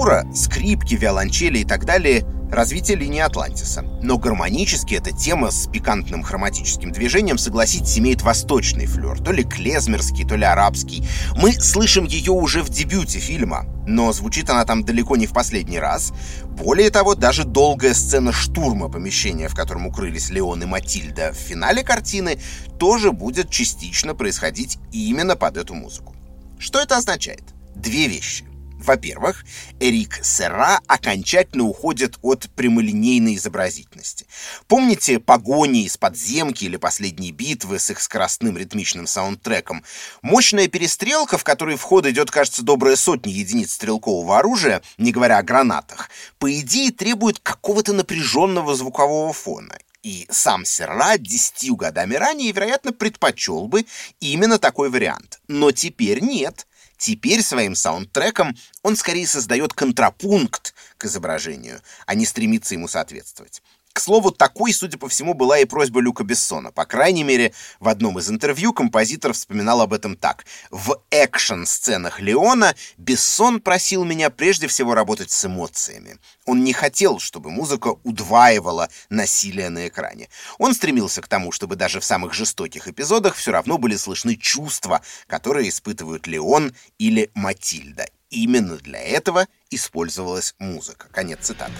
Фактура, 0.00 0.26
скрипки, 0.34 0.94
виолончели 0.94 1.58
и 1.58 1.64
так 1.64 1.84
далее— 1.84 2.24
развитие 2.50 2.96
линии 2.96 3.20
Атлантиса. 3.20 3.82
Но 4.02 4.16
гармонически 4.16 4.94
эта 4.94 5.12
тема 5.12 5.50
с 5.50 5.66
пикантным 5.66 6.22
хроматическим 6.22 6.90
движением, 6.90 7.36
согласитесь, 7.36 7.98
имеет 7.98 8.22
восточный 8.22 8.86
флер, 8.86 9.20
то 9.20 9.30
ли 9.30 9.44
клезмерский, 9.44 10.26
то 10.26 10.36
ли 10.36 10.44
арабский. 10.44 11.06
Мы 11.36 11.52
слышим 11.52 12.06
ее 12.06 12.32
уже 12.32 12.62
в 12.62 12.70
дебюте 12.70 13.18
фильма, 13.18 13.66
но 13.86 14.10
звучит 14.14 14.48
она 14.48 14.64
там 14.64 14.84
далеко 14.84 15.16
не 15.16 15.26
в 15.26 15.34
последний 15.34 15.78
раз. 15.78 16.14
Более 16.46 16.88
того, 16.88 17.14
даже 17.14 17.44
долгая 17.44 17.92
сцена 17.92 18.32
штурма 18.32 18.88
помещения, 18.88 19.48
в 19.48 19.54
котором 19.54 19.86
укрылись 19.86 20.30
Леон 20.30 20.62
и 20.62 20.66
Матильда 20.66 21.32
в 21.32 21.36
финале 21.36 21.84
картины, 21.84 22.38
тоже 22.78 23.12
будет 23.12 23.50
частично 23.50 24.14
происходить 24.14 24.78
именно 24.92 25.36
под 25.36 25.58
эту 25.58 25.74
музыку. 25.74 26.14
Что 26.58 26.80
это 26.80 26.96
означает? 26.96 27.44
Две 27.74 28.08
вещи. 28.08 28.49
Во-первых, 28.80 29.44
Эрик 29.78 30.20
Серра 30.24 30.80
окончательно 30.86 31.64
уходит 31.64 32.18
от 32.22 32.48
прямолинейной 32.56 33.34
изобразительности. 33.34 34.26
Помните 34.68 35.18
погони 35.18 35.84
из 35.84 35.98
подземки 35.98 36.64
или 36.64 36.78
последние 36.78 37.30
битвы 37.30 37.78
с 37.78 37.90
их 37.90 38.00
скоростным 38.00 38.56
ритмичным 38.56 39.06
саундтреком? 39.06 39.84
Мощная 40.22 40.66
перестрелка, 40.66 41.36
в 41.36 41.44
которой 41.44 41.76
в 41.76 41.82
ход 41.82 42.06
идет, 42.06 42.30
кажется, 42.30 42.62
добрая 42.62 42.96
сотня 42.96 43.30
единиц 43.30 43.72
стрелкового 43.72 44.38
оружия, 44.38 44.80
не 44.96 45.12
говоря 45.12 45.36
о 45.36 45.42
гранатах, 45.42 46.08
по 46.38 46.50
идее 46.50 46.90
требует 46.90 47.38
какого-то 47.38 47.92
напряженного 47.92 48.74
звукового 48.74 49.34
фона. 49.34 49.76
И 50.02 50.26
сам 50.30 50.64
Серра 50.64 51.18
десятью 51.18 51.76
годами 51.76 52.14
ранее, 52.14 52.52
вероятно, 52.52 52.94
предпочел 52.94 53.68
бы 53.68 53.84
именно 54.20 54.58
такой 54.58 54.88
вариант. 54.88 55.40
Но 55.48 55.70
теперь 55.72 56.22
нет. 56.22 56.66
Теперь 57.00 57.42
своим 57.42 57.74
саундтреком 57.74 58.54
он 58.82 58.94
скорее 58.94 59.26
создает 59.26 59.72
контрапункт 59.72 60.74
к 60.98 61.06
изображению, 61.06 61.80
а 62.04 62.14
не 62.14 62.26
стремится 62.26 62.74
ему 62.74 62.88
соответствовать. 62.88 63.62
К 63.92 63.98
слову, 63.98 64.30
такой, 64.30 64.72
судя 64.72 64.98
по 64.98 65.08
всему, 65.08 65.34
была 65.34 65.58
и 65.58 65.64
просьба 65.64 66.00
Люка 66.00 66.22
Бессона. 66.22 66.70
По 66.70 66.84
крайней 66.84 67.24
мере, 67.24 67.52
в 67.80 67.88
одном 67.88 68.18
из 68.20 68.30
интервью 68.30 68.72
композитор 68.72 69.32
вспоминал 69.32 69.80
об 69.80 69.92
этом 69.92 70.16
так. 70.16 70.44
В 70.70 71.02
экшн-сценах 71.10 72.20
Леона 72.20 72.76
Бессон 72.98 73.60
просил 73.60 74.04
меня 74.04 74.30
прежде 74.30 74.68
всего 74.68 74.94
работать 74.94 75.32
с 75.32 75.44
эмоциями. 75.44 76.18
Он 76.46 76.62
не 76.62 76.72
хотел, 76.72 77.18
чтобы 77.18 77.50
музыка 77.50 77.96
удваивала 78.04 78.88
насилие 79.08 79.70
на 79.70 79.88
экране. 79.88 80.28
Он 80.58 80.72
стремился 80.72 81.20
к 81.20 81.28
тому, 81.28 81.50
чтобы 81.50 81.74
даже 81.74 81.98
в 81.98 82.04
самых 82.04 82.32
жестоких 82.32 82.86
эпизодах 82.86 83.34
все 83.34 83.50
равно 83.50 83.76
были 83.76 83.96
слышны 83.96 84.36
чувства, 84.36 85.02
которые 85.26 85.68
испытывают 85.68 86.28
Леон 86.28 86.74
или 86.98 87.30
Матильда. 87.34 88.06
Именно 88.30 88.76
для 88.76 89.00
этого 89.00 89.48
использовалась 89.70 90.54
музыка. 90.60 91.08
Конец 91.10 91.40
цитаты. 91.46 91.72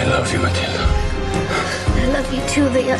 I 0.00 0.04
love 0.04 0.32
you, 0.32 0.38
Matilda. 0.38 0.86
I 2.00 2.06
love 2.06 2.32
you 2.32 2.40
too, 2.48 2.66
Leon. 2.70 2.98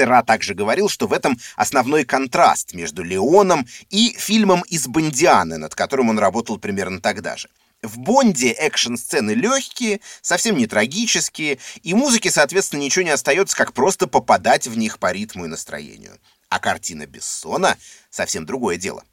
Сера 0.00 0.22
также 0.22 0.54
говорил, 0.54 0.88
что 0.88 1.06
в 1.06 1.12
этом 1.12 1.38
основной 1.56 2.04
контраст 2.06 2.72
между 2.72 3.02
Леоном 3.02 3.66
и 3.90 4.16
фильмом 4.18 4.62
из 4.62 4.86
Бондианы, 4.86 5.58
над 5.58 5.74
которым 5.74 6.08
он 6.08 6.18
работал 6.18 6.56
примерно 6.56 7.02
тогда 7.02 7.36
же. 7.36 7.50
В 7.82 7.98
Бонде 7.98 8.52
экшн-сцены 8.52 9.32
легкие, 9.32 10.00
совсем 10.22 10.56
не 10.56 10.66
трагические, 10.66 11.58
и 11.82 11.92
музыке, 11.92 12.30
соответственно, 12.30 12.80
ничего 12.80 13.04
не 13.04 13.10
остается, 13.10 13.54
как 13.54 13.74
просто 13.74 14.06
попадать 14.06 14.66
в 14.66 14.78
них 14.78 14.98
по 14.98 15.12
ритму 15.12 15.44
и 15.44 15.48
настроению. 15.48 16.18
А 16.48 16.60
картина 16.60 17.04
Бессона— 17.04 17.76
совсем 18.10 18.46
другое 18.46 18.78
дело. 18.78 19.04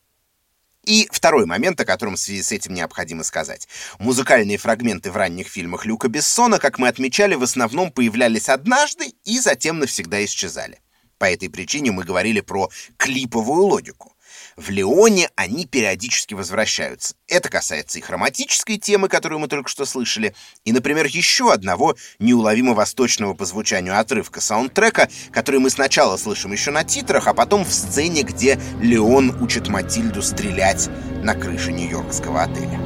И 0.87 1.09
второй 1.11 1.45
момент, 1.45 1.81
о 1.81 1.85
котором 1.85 2.15
в 2.15 2.19
связи 2.19 2.41
с 2.41 2.53
этим 2.53 2.73
необходимо 2.73 3.23
сказать. 3.23 3.67
Музыкальные 3.99 4.57
фрагменты 4.57 5.11
в 5.11 5.17
ранних 5.17 5.49
фильмах 5.49 5.85
Люка 5.85 6.07
Бессона, 6.07 6.59
как 6.59 6.79
мы 6.79 6.87
отмечали, 6.87 7.35
в 7.35 7.43
основном 7.43 7.91
появлялись 7.91 8.47
однажды 8.47 9.13
и 9.25 9.37
затем 9.41 9.79
навсегда 9.79 10.23
исчезали. 10.23 10.79
По 11.17 11.25
этой 11.25 11.49
причине 11.49 11.91
мы 11.91 12.05
говорили 12.05 12.39
про 12.39 12.69
клиповую 12.95 13.63
логику. 13.63 14.15
В 14.57 14.71
Леоне 14.71 15.29
они 15.35 15.67
периодически 15.67 16.33
возвращаются. 16.33 17.13
Это 17.27 17.47
касается 17.47 17.99
и 17.99 18.01
хроматической 18.01 18.77
темы, 18.77 19.07
которую 19.07 19.37
мы 19.37 19.47
только 19.47 19.69
что 19.69 19.85
слышали, 19.85 20.33
и, 20.65 20.71
например, 20.71 21.05
еще 21.05 21.53
одного 21.53 21.95
неуловимо 22.17 22.73
восточного 22.73 23.35
по 23.35 23.45
звучанию 23.45 23.99
отрывка 23.99 24.41
саундтрека, 24.41 25.09
который 25.31 25.59
мы 25.59 25.69
сначала 25.69 26.17
слышим 26.17 26.53
еще 26.53 26.71
на 26.71 26.83
титрах, 26.83 27.27
а 27.27 27.35
потом 27.35 27.65
в 27.65 27.71
сцене, 27.71 28.23
где 28.23 28.59
Леон 28.81 29.39
учит 29.43 29.67
Матильду 29.67 30.23
стрелять 30.23 30.89
на 31.21 31.35
крыше 31.35 31.71
нью-йоркского 31.71 32.41
отеля. 32.41 32.79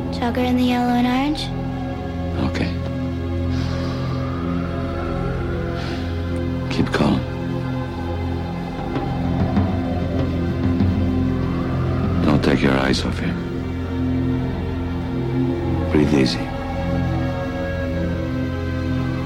Okay. 2.42 2.68
Keep 6.70 6.92
calm. 6.92 7.31
Take 12.62 12.70
your 12.70 12.80
eyes 12.80 13.04
off 13.06 13.18
him. 13.18 13.36
Breathe 15.92 16.14
easy. 16.14 16.46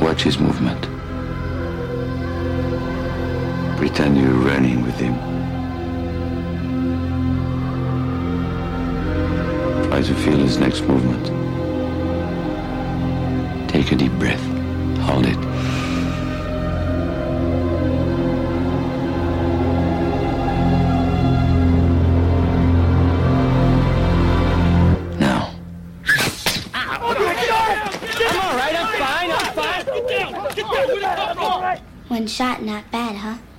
Watch 0.02 0.24
his 0.24 0.40
movement. 0.40 0.82
Pretend 3.78 4.18
you're 4.18 4.32
running 4.32 4.84
with 4.84 4.98
him. 4.98 5.16
Try 9.90 10.02
to 10.02 10.16
feel 10.16 10.38
his 10.38 10.58
next 10.58 10.82
movement. 10.84 11.26
Take 13.70 13.92
a 13.92 13.96
deep 13.96 14.14
breath. 14.14 14.46
Hold 15.00 15.26
it. 15.26 15.55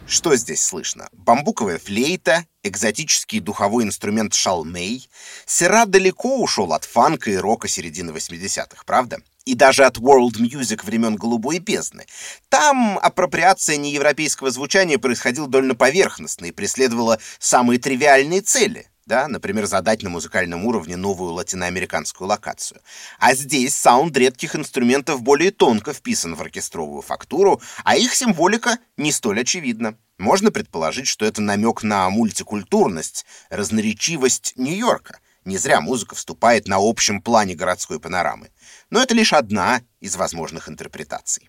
Что 0.07 0.37
здесь 0.37 0.61
слышно? 0.61 1.09
Бамбуковая 1.13 1.79
флейта, 1.79 2.45
экзотический 2.63 3.41
духовой 3.41 3.85
инструмент 3.85 4.35
шалмей. 4.35 5.09
Сера 5.47 5.87
далеко 5.87 6.41
ушел 6.43 6.75
от 6.75 6.85
фанка 6.85 7.31
и 7.31 7.37
рока 7.37 7.69
середины 7.69 8.11
80-х, 8.11 8.83
правда? 8.85 9.21
И 9.47 9.55
даже 9.55 9.85
от 9.85 9.97
world 9.97 10.35
music 10.39 10.85
времен 10.85 11.17
Голубой 11.17 11.59
бездны. 11.59 12.05
Там 12.51 12.99
апроприация 12.99 13.79
неевропейского 13.79 14.51
звучания 14.51 14.99
происходила 14.99 15.49
довольно 15.49 15.75
поверхностно 15.75 16.45
и 16.45 16.53
преследовала 16.53 17.19
самые 17.39 17.79
тривиальные 17.79 18.43
цели— 18.43 18.91
да, 19.07 19.29
например, 19.29 19.67
задать 19.67 20.03
на 20.03 20.11
музыкальном 20.11 20.65
уровне 20.67 20.97
новую 20.97 21.33
латиноамериканскую 21.33 22.29
локацию. 22.29 22.81
А 23.19 23.35
здесь 23.35 23.75
саунд 23.75 24.17
редких 24.17 24.57
инструментов 24.57 25.23
более 25.23 25.53
тонко 25.53 25.93
вписан 25.93 26.35
в 26.35 26.41
оркестровую 26.41 27.03
фактуру, 27.03 27.61
а 27.85 27.97
их 27.97 28.15
символика 28.15 28.79
не 28.97 29.13
столь 29.13 29.41
очевидна. 29.41 29.97
Можно 30.19 30.51
предположить, 30.51 31.07
что 31.07 31.25
это 31.25 31.41
намек 31.41 31.83
на 31.83 32.11
мультикультурность, 32.11 33.27
разноречивость 33.49 34.55
Нью-Йорка. 34.57 35.21
Не 35.45 35.59
зря 35.59 35.81
музыка 35.81 36.17
вступает 36.17 36.67
на 36.67 36.79
общем 36.81 37.23
плане 37.23 37.55
городской 37.55 38.01
панорамы. 38.01 38.51
Но 38.91 39.01
это 39.01 39.15
лишь 39.15 39.33
одна 39.33 39.83
из 40.01 40.17
возможных 40.17 40.69
интерпретаций. 40.69 41.49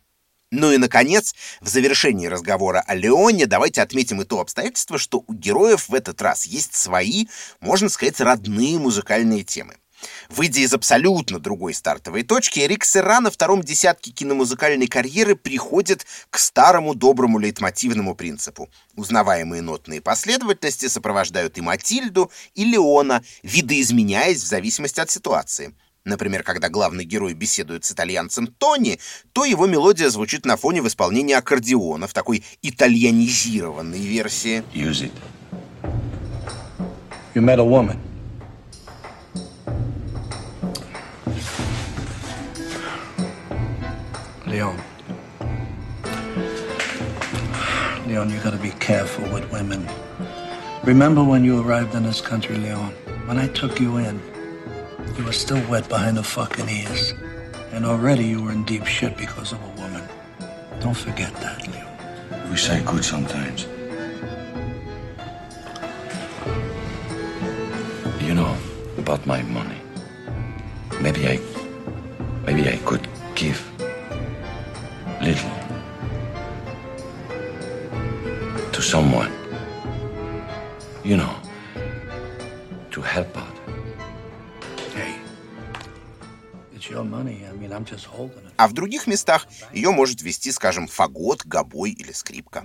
Ну 0.51 0.71
и, 0.71 0.77
наконец, 0.77 1.35
в 1.59 1.67
завершении 1.67 2.27
разговора 2.27 2.81
о 2.87 2.95
Леоне 2.95 3.47
давайте 3.47 3.81
отметим 3.81 4.21
и 4.21 4.25
то 4.25 4.39
обстоятельство, 4.39 4.97
что 4.97 5.23
у 5.27 5.33
героев 5.33 5.89
в 5.89 5.93
этот 5.93 6.21
раз 6.21 6.45
есть 6.45 6.73
свои, 6.73 7.27
можно 7.59 7.89
сказать, 7.89 8.21
родные 8.21 8.79
музыкальные 8.79 9.43
темы. 9.43 9.75
Выйдя 10.29 10.61
из 10.61 10.73
абсолютно 10.73 11.39
другой 11.39 11.73
стартовой 11.73 12.23
точки, 12.23 12.59
Эрик 12.59 12.85
Серра 12.85 13.19
на 13.19 13.31
втором 13.31 13.61
десятке 13.61 14.11
киномузыкальной 14.11 14.87
карьеры 14.87 15.35
приходит 15.35 16.05
к 16.29 16.37
старому 16.37 16.93
доброму 16.95 17.39
лейтмотивному 17.39 18.15
принципу. 18.15 18.69
Узнаваемые 18.95 19.61
нотные 19.61 19.99
последовательности 19.99 20.87
сопровождают 20.87 21.57
и 21.57 21.61
Матильду, 21.61 22.31
и 22.55 22.63
Леона, 22.63 23.23
видоизменяясь 23.43 24.43
в 24.43 24.47
зависимости 24.47 24.99
от 24.99 25.09
ситуации. 25.09 25.73
Например, 26.07 26.41
когда 26.41 26.69
главный 26.69 27.03
герой 27.03 27.33
беседует 27.33 27.83
с 27.83 27.91
итальянцем 27.91 28.47
Тони, 28.47 28.97
то 29.33 29.43
его 29.43 29.67
мелодия 29.67 30.09
звучит 30.09 30.45
на 30.45 30.55
фоне 30.55 30.81
в 30.81 30.87
исполнении 30.87 31.35
аккордеона 31.35 32.07
в 32.07 32.13
такой 32.13 32.45
итальянизированной 32.61 33.99
версии. 33.99 34.63
Use 34.73 35.03
it. 35.03 35.11
You 37.35 37.41
met 37.41 37.59
a 37.59 37.63
woman. 37.63 37.99
Leon. 44.45 44.77
Leon, 48.07 48.29
you 48.29 48.39
gotta 48.39 48.57
be 48.57 48.71
careful 48.79 49.25
with 49.33 49.51
women. 49.51 49.85
Remember 50.85 51.21
when 51.21 51.43
you 51.43 51.61
arrived 51.61 51.95
in 51.95 52.03
this 52.03 52.21
country, 52.21 52.55
Leon? 52.55 52.93
When 53.25 53.37
I 53.37 53.49
took 53.49 53.81
you 53.81 53.97
in, 53.97 54.21
you 55.15 55.23
were 55.23 55.31
still 55.31 55.61
wet 55.69 55.87
behind 55.87 56.17
the 56.17 56.23
fucking 56.23 56.67
ears. 56.67 57.13
And 57.71 57.85
already 57.85 58.25
you 58.25 58.43
were 58.43 58.51
in 58.51 58.63
deep 58.65 58.85
shit 58.85 59.15
because 59.17 59.51
of 59.51 59.61
a 59.61 59.81
woman. 59.81 60.03
Don't 60.79 60.97
forget 60.97 61.33
that, 61.35 61.67
Leo. 61.67 61.87
Wish 62.49 62.69
I 62.69 62.79
could 62.81 63.03
sometimes. 63.03 63.67
You 68.21 68.33
know 68.33 68.57
about 68.97 69.25
my 69.25 69.41
money. 69.43 69.81
Maybe 71.01 71.27
I. 71.27 71.39
Maybe 72.45 72.67
I 72.69 72.77
could 72.85 73.07
give. 73.35 73.59
Little. 75.21 75.51
To 78.71 78.81
someone. 78.81 79.31
You 81.03 81.17
know. 81.17 81.35
To 82.91 83.01
help 83.01 83.37
out. 83.37 83.56
А 88.57 88.67
в 88.67 88.73
других 88.73 89.07
местах 89.07 89.47
ее 89.73 89.91
может 89.91 90.21
вести, 90.21 90.51
скажем, 90.51 90.87
фагот, 90.87 91.45
гобой 91.45 91.91
или 91.91 92.11
скрипка. 92.11 92.63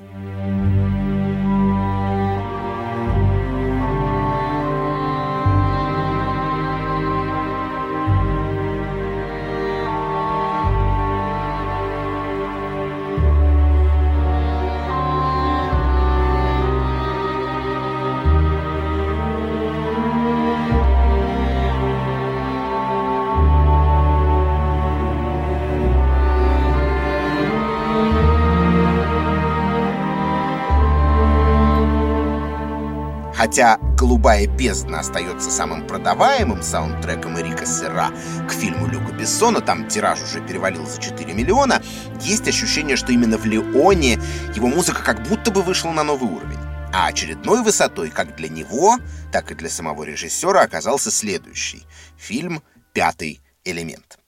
Хотя 33.52 33.76
«Голубая 33.98 34.46
бездна» 34.46 35.00
остается 35.00 35.50
самым 35.50 35.86
продаваемым 35.86 36.62
саундтреком 36.62 37.38
Эрика 37.38 37.66
Сера 37.66 38.10
к 38.48 38.52
фильму 38.52 38.86
Люка 38.86 39.12
Бессона, 39.12 39.60
там 39.60 39.88
тираж 39.88 40.22
уже 40.22 40.40
перевалил 40.40 40.86
за 40.86 40.98
4 40.98 41.34
миллиона, 41.34 41.82
есть 42.22 42.48
ощущение, 42.48 42.96
что 42.96 43.12
именно 43.12 43.36
в 43.36 43.44
«Леоне» 43.44 44.18
его 44.54 44.68
музыка 44.68 45.02
как 45.04 45.28
будто 45.28 45.50
бы 45.50 45.60
вышла 45.60 45.90
на 45.90 46.02
новый 46.02 46.30
уровень. 46.30 46.56
А 46.94 47.08
очередной 47.08 47.62
высотой 47.62 48.08
как 48.08 48.36
для 48.36 48.48
него, 48.48 48.96
так 49.30 49.50
и 49.50 49.54
для 49.54 49.68
самого 49.68 50.04
режиссера 50.04 50.62
оказался 50.62 51.10
следующий— 51.10 51.82
фильм 52.16 52.62
«Пятый 52.94 53.42
элемент». 53.66 54.21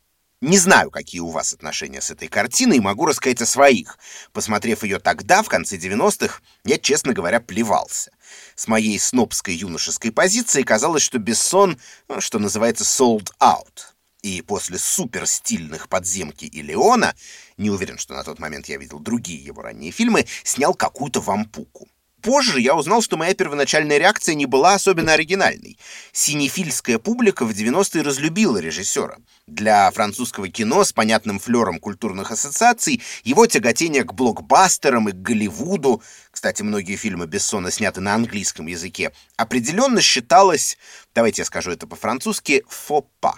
Не 0.45 0.59
знаю, 0.59 0.91
какие 0.91 1.23
у 1.23 1.31
вас 1.31 1.55
отношения 1.55 2.03
с 2.03 2.11
этой 2.11 2.29
картиной, 2.29 2.77
и 2.77 2.81
могу 2.81 3.07
рассказать 3.07 3.41
о 3.41 3.47
своих. 3.47 3.99
Посмотрев 4.35 4.83
ее 4.83 4.99
тогда, 4.99 5.43
в 5.43 5.49
конце 5.49 5.79
90-х, 5.79 6.43
я, 6.67 6.77
честно 6.77 7.15
говоря, 7.15 7.41
плевался. 7.41 8.11
С 8.55 8.69
моей 8.69 8.99
снобской 8.99 9.55
юношеской 9.55 10.13
позиции 10.13 10.63
казалось, 10.63 11.03
что 11.03 11.19
Бессон, 11.19 11.81
ну, 12.09 12.21
что 12.21 12.39
называется, 12.39 12.85
sold 12.85 13.31
out. 13.41 13.95
И 14.21 14.43
после 14.43 14.77
суперстильных 14.77 15.89
«Подземки» 15.89 16.45
и 16.45 16.61
«Леона», 16.61 17.15
не 17.57 17.71
уверен, 17.71 17.97
что 17.97 18.13
на 18.13 18.23
тот 18.23 18.39
момент 18.39 18.67
я 18.67 18.77
видел 18.77 18.99
другие 18.99 19.43
его 19.43 19.63
ранние 19.63 19.93
фильмы, 19.93 20.27
снял 20.43 20.75
какую-то 20.75 21.23
вампуку. 21.23 21.89
Позже 22.25 22.59
я 22.59 22.75
узнал, 22.75 23.03
что 23.03 23.19
моя 23.19 23.35
первоначальная 23.35 23.99
реакция 23.99 24.35
не 24.35 24.47
была 24.47 24.73
особенно 24.73 25.13
оригинальной. 25.13 25.79
Синефильская 26.13 26.99
публика 26.99 27.45
в 27.45 27.51
90-е 27.51 28.01
разлюбила 28.01 28.57
режиссера. 28.57 29.19
Для 29.47 29.91
французского 29.91 30.49
кино 30.49 30.85
с 30.85 30.93
понятным 30.95 31.39
флером 31.39 31.79
культурных 31.79 32.31
ассоциаций 32.31 33.03
его 33.25 33.47
тяготение 33.47 34.05
к 34.05 34.15
блокбастерам 34.15 35.11
и 35.11 35.13
к 35.13 35.17
Голливуду, 35.17 36.03
кстати, 36.31 36.63
многие 36.63 36.97
фильмы 36.97 37.27
Бессона 37.27 37.71
сняты 37.71 38.01
на 38.01 38.15
английском 38.15 38.69
языке, 38.69 39.13
определенно 39.37 40.01
считалось, 40.01 40.79
давайте 41.15 41.43
я 41.43 41.45
скажу 41.45 41.73
это 41.73 41.87
по-французски, 41.87 42.65
фопа. 42.67 43.35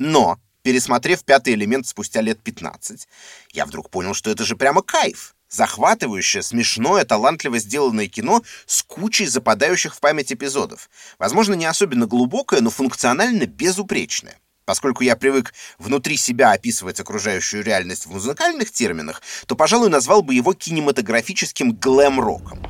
Но, 0.00 0.40
пересмотрев 0.62 1.22
«Пятый 1.22 1.54
элемент» 1.54 1.86
спустя 1.86 2.20
лет 2.20 2.42
15, 2.42 3.06
я 3.52 3.64
вдруг 3.64 3.90
понял, 3.90 4.12
что 4.12 4.28
это 4.28 4.42
же 4.42 4.56
прямо 4.56 4.82
кайф. 4.82 5.33
Захватывающее, 5.54 6.42
смешное, 6.42 7.04
талантливо 7.04 7.58
сделанное 7.58 8.08
кино 8.08 8.42
с 8.66 8.82
кучей 8.82 9.26
западающих 9.26 9.94
в 9.94 10.00
память 10.00 10.32
эпизодов. 10.32 10.90
Возможно, 11.20 11.54
не 11.54 11.64
особенно 11.64 12.06
глубокое, 12.06 12.60
но 12.60 12.70
функционально 12.70 13.46
безупречное. 13.46 14.36
Поскольку 14.64 15.04
я 15.04 15.14
привык 15.14 15.54
внутри 15.78 16.16
себя 16.16 16.50
описывать 16.50 16.98
окружающую 16.98 17.62
реальность 17.62 18.06
в 18.06 18.10
музыкальных 18.10 18.72
терминах, 18.72 19.22
то, 19.46 19.54
пожалуй, 19.54 19.90
назвал 19.90 20.22
бы 20.22 20.34
его 20.34 20.54
кинематографическим 20.54 21.74
глэм-роком. 21.74 22.60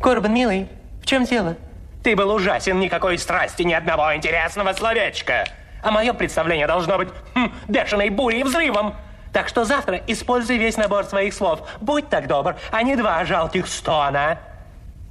Корбан, 0.00 0.32
милый, 0.32 0.68
в 1.02 1.06
чем 1.06 1.24
дело? 1.24 1.56
Ты 2.04 2.14
был 2.14 2.30
ужасен, 2.32 2.78
никакой 2.78 3.18
страсти, 3.18 3.62
ни 3.62 3.72
одного 3.72 4.14
интересного 4.14 4.74
словечка. 4.74 5.48
А 5.82 5.90
мое 5.90 6.12
представление 6.12 6.68
должно 6.68 6.98
быть 6.98 7.08
хм, 7.34 7.52
бешеной 7.66 8.10
бурей 8.10 8.42
и 8.42 8.44
взрывом. 8.44 8.94
Так 9.36 9.50
что 9.50 9.66
завтра 9.66 10.02
используй 10.06 10.56
весь 10.56 10.78
набор 10.78 11.04
своих 11.04 11.34
слов. 11.34 11.60
Будь 11.82 12.08
так 12.08 12.26
добр, 12.26 12.56
а 12.70 12.82
не 12.82 12.96
два 12.96 13.22
жалких 13.26 13.66
стона. 13.66 14.38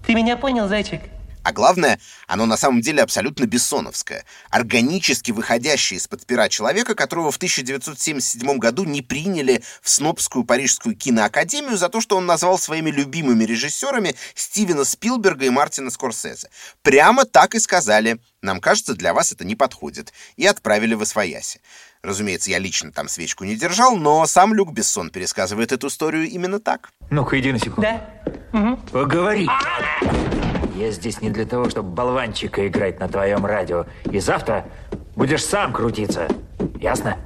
Ты 0.07 0.15
меня 0.15 0.35
понял, 0.35 0.67
зайчик? 0.67 1.01
А 1.43 1.53
главное, 1.53 1.99
оно 2.25 2.47
на 2.47 2.57
самом 2.57 2.81
деле 2.81 3.03
абсолютно 3.03 3.45
бессоновское, 3.45 4.25
органически 4.49 5.29
выходящее 5.29 5.99
из-под 5.99 6.25
пера 6.25 6.49
человека, 6.49 6.95
которого 6.95 7.29
в 7.29 7.35
1977 7.35 8.57
году 8.57 8.83
не 8.83 9.03
приняли 9.03 9.61
в 9.83 9.89
Снобскую 9.91 10.43
парижскую 10.43 10.95
киноакадемию 10.95 11.77
за 11.77 11.89
то, 11.89 12.01
что 12.01 12.17
он 12.17 12.25
назвал 12.25 12.57
своими 12.57 12.89
любимыми 12.89 13.43
режиссерами 13.43 14.15
Стивена 14.33 14.85
Спилберга 14.85 15.45
и 15.45 15.51
Мартина 15.51 15.91
Скорсезе. 15.91 16.49
Прямо 16.81 17.25
так 17.25 17.53
и 17.53 17.59
сказали. 17.59 18.17
Нам 18.41 18.59
кажется, 18.59 18.95
для 18.95 19.13
вас 19.13 19.31
это 19.31 19.45
не 19.45 19.55
подходит. 19.55 20.13
И 20.37 20.47
отправили 20.47 20.95
в 20.95 21.03
Освояси. 21.03 21.61
Разумеется, 22.05 22.51
я 22.51 22.59
лично 22.59 22.91
там 22.91 23.07
свечку 23.07 23.45
не 23.45 23.55
держал, 23.55 23.95
но 23.97 24.25
сам 24.27 24.53
Люк 24.53 24.71
Бессон 24.71 25.09
пересказывает 25.09 25.71
эту 25.71 25.87
историю 25.87 26.29
именно 26.29 26.59
так. 26.59 26.89
Ну-ка, 27.09 27.39
иди 27.39 27.51
на 27.51 27.57
секунду. 27.57 27.81
Да? 27.81 28.09
Угу. 28.53 28.77
Поговори. 28.91 29.49
Я 30.75 30.91
здесь 30.91 31.21
не 31.21 31.31
для 31.31 31.45
того, 31.45 31.67
чтобы 31.69 31.89
болванчика 31.89 32.67
играть 32.67 32.99
на 32.99 33.07
твоем 33.07 33.43
радио. 33.43 33.87
И 34.11 34.19
завтра 34.19 34.69
будешь 35.15 35.43
сам 35.43 35.73
крутиться. 35.73 36.27
Ясно? 36.79 37.17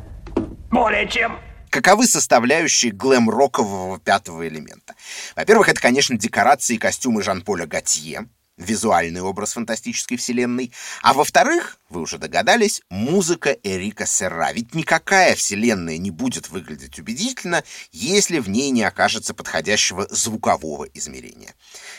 Более 0.72 1.10
чем. 1.10 1.38
Каковы 1.70 2.08
составляющие 2.08 2.94
глэм-рокового 2.94 4.00
пятого 4.00 4.48
элемента? 4.48 4.96
Во-первых, 5.36 5.68
это, 5.68 5.82
конечно, 5.82 6.18
декорации 6.18 6.76
и 6.76 6.80
костюмы 6.80 7.22
Жан-Поля 7.22 7.68
Готье, 7.68 8.28
визуальный 8.60 9.22
образ 9.22 9.54
фантастической 9.54 10.18
вселенной. 10.18 10.72
А 11.02 11.14
во-вторых, 11.14 11.78
вы 11.90 12.02
уже 12.02 12.18
догадались, 12.18 12.82
музыка 12.90 13.58
Эрика 13.64 14.06
Серра. 14.06 14.52
Ведь 14.52 14.76
никакая 14.76 15.36
вселенная 15.36 15.98
не 15.98 16.12
будет 16.12 16.50
выглядеть 16.50 17.00
убедительно, 17.00 17.64
если 17.92 18.40
в 18.40 18.50
ней 18.50 18.70
не 18.70 18.84
окажется 18.84 19.34
подходящего 19.34 20.08
звукового 20.12 20.86
измерения. 20.94 21.56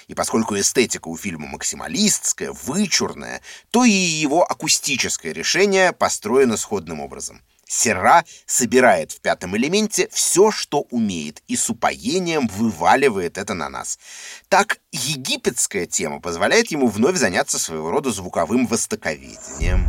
И 0.06 0.14
поскольку 0.14 0.56
эстетика 0.56 1.08
у 1.08 1.16
фильма 1.16 1.48
максималистская, 1.48 2.52
вычурная, 2.52 3.40
то 3.70 3.84
и 3.84 3.90
его 3.90 4.44
акустическое 4.44 5.32
решение 5.32 5.92
построено 5.92 6.56
сходным 6.56 7.00
образом. 7.00 7.40
Серра 7.70 8.24
собирает 8.46 9.12
в 9.12 9.20
пятом 9.20 9.56
элементе 9.56 10.08
все, 10.10 10.50
что 10.50 10.86
умеет, 10.90 11.40
и 11.46 11.54
с 11.54 11.70
упоением 11.70 12.48
вываливает 12.48 13.38
это 13.38 13.54
на 13.54 13.68
нас. 13.68 14.00
Так, 14.48 14.78
египетская 14.90 15.86
тема 15.86 16.20
позволяет 16.20 16.72
ему 16.72 16.88
вновь 16.88 17.16
заняться 17.16 17.60
своего 17.60 17.92
рода 17.92 18.10
звуковым 18.10 18.66
востоковедением. 18.66 19.86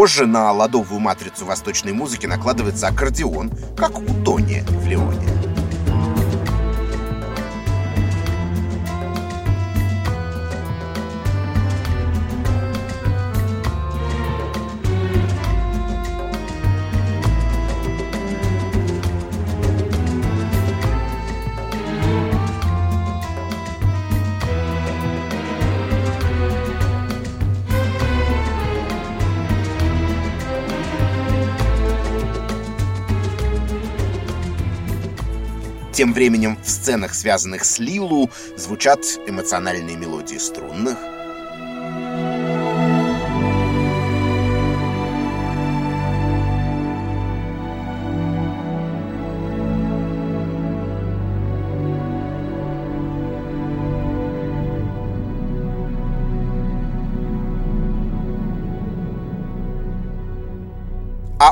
Позже 0.00 0.24
на 0.24 0.50
ладовую 0.50 0.98
матрицу 0.98 1.44
восточной 1.44 1.92
музыки 1.92 2.24
накладывается 2.24 2.88
аккордеон, 2.88 3.52
как 3.76 3.98
у 3.98 4.06
Тони 4.24 4.64
в 4.66 4.86
Леоне. 4.86 5.59
Тем 36.00 36.14
временем 36.14 36.56
в 36.64 36.70
сценах, 36.70 37.12
связанных 37.12 37.62
с 37.62 37.78
Лилу, 37.78 38.30
звучат 38.56 39.00
эмоциональные 39.26 39.98
мелодии 39.98 40.38
струнных, 40.38 40.96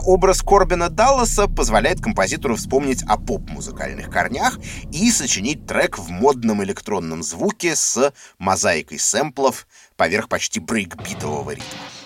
образ 0.08 0.40
Корбина 0.40 0.88
Далласа 0.88 1.48
позволяет 1.48 2.00
композитору 2.00 2.56
вспомнить 2.56 3.02
о 3.02 3.18
поп-музыкальных 3.18 4.08
корнях 4.08 4.58
и 4.90 5.10
сочинить 5.10 5.66
трек 5.66 5.98
в 5.98 6.08
модном 6.08 6.64
электронном 6.64 7.22
звуке 7.22 7.76
с 7.76 8.14
мозаикой 8.38 8.98
сэмплов 8.98 9.66
поверх 9.96 10.30
почти 10.30 10.60
брейкбитового 10.60 11.50
ритма. 11.50 11.97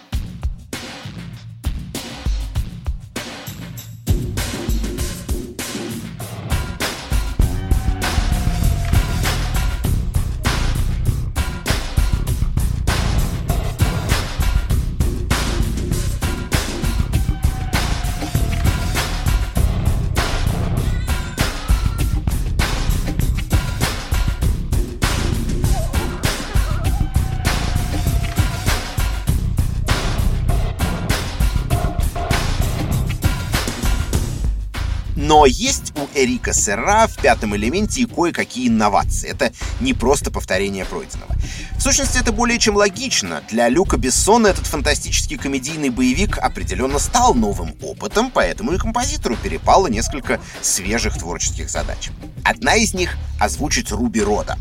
Но 35.33 35.47
есть 35.47 35.95
у 35.97 36.07
Эрика 36.15 36.53
Серра 36.53 37.07
в 37.07 37.17
пятом 37.17 37.57
элементе 37.57 38.03
и 38.03 38.05
кое-какие 38.05 38.69
инновации. 38.69 39.31
Это 39.31 39.51
не 39.81 39.95
просто 39.95 40.31
повторение 40.31 40.85
пройденного. 40.85 41.35
В 41.79 41.81
сущности, 41.81 42.19
это 42.19 42.33
более 42.33 42.59
чем 42.59 42.77
логично. 42.77 43.43
Для 43.49 43.71
Люка 43.71 43.97
Бессона 43.97 44.49
этот 44.49 44.67
фантастический 44.67 45.39
комедийный 45.39 45.89
боевик 45.89 46.37
определенно 46.37 46.99
стал 46.99 47.33
новым 47.33 47.75
опытом, 47.81 48.31
поэтому 48.31 48.73
и 48.73 48.77
композитору 48.77 49.37
перепало 49.37 49.87
несколько 49.87 50.39
свежих 50.61 51.17
творческих 51.17 51.71
задач. 51.71 52.11
Одна 52.45 52.75
из 52.75 52.93
них— 52.93 53.17
озвучить 53.41 53.91
Руби 53.91 54.21
Рода. 54.21 54.59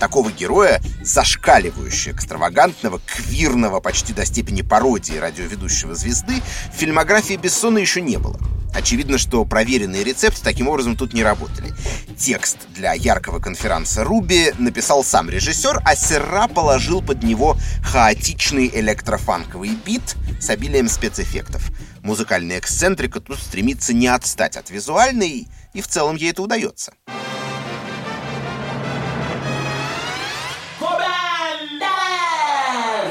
Такого 0.00 0.32
героя, 0.32 0.80
зашкаливающего 1.02 2.12
экстравагантного, 2.12 3.02
квирного 3.04 3.80
почти 3.80 4.14
до 4.14 4.24
степени 4.24 4.62
пародии 4.62 5.18
радиоведущего 5.18 5.94
звезды, 5.94 6.40
в 6.72 6.78
фильмографии 6.78 7.34
Бессона 7.34 7.76
еще 7.76 8.00
не 8.00 8.16
было. 8.16 8.40
Очевидно, 8.76 9.16
что 9.16 9.46
проверенные 9.46 10.04
рецепты 10.04 10.42
таким 10.42 10.68
образом 10.68 10.96
тут 10.96 11.14
не 11.14 11.24
работали. 11.24 11.72
Текст 12.18 12.58
для 12.74 12.92
яркого 12.92 13.38
конферанса 13.38 14.04
Руби 14.04 14.52
написал 14.58 15.02
сам 15.02 15.30
режиссер, 15.30 15.80
а 15.82 15.96
Серра 15.96 16.46
положил 16.46 17.00
под 17.00 17.22
него 17.22 17.56
хаотичный 17.82 18.70
электрофанковый 18.72 19.70
бит 19.70 20.14
с 20.38 20.50
обилием 20.50 20.90
спецэффектов. 20.90 21.70
Музыкальная 22.02 22.58
эксцентрика 22.58 23.20
тут 23.20 23.38
стремится 23.38 23.94
не 23.94 24.08
отстать 24.08 24.58
от 24.58 24.68
визуальной, 24.68 25.48
и 25.72 25.80
в 25.80 25.88
целом 25.88 26.16
ей 26.16 26.32
это 26.32 26.42
удается. 26.42 26.92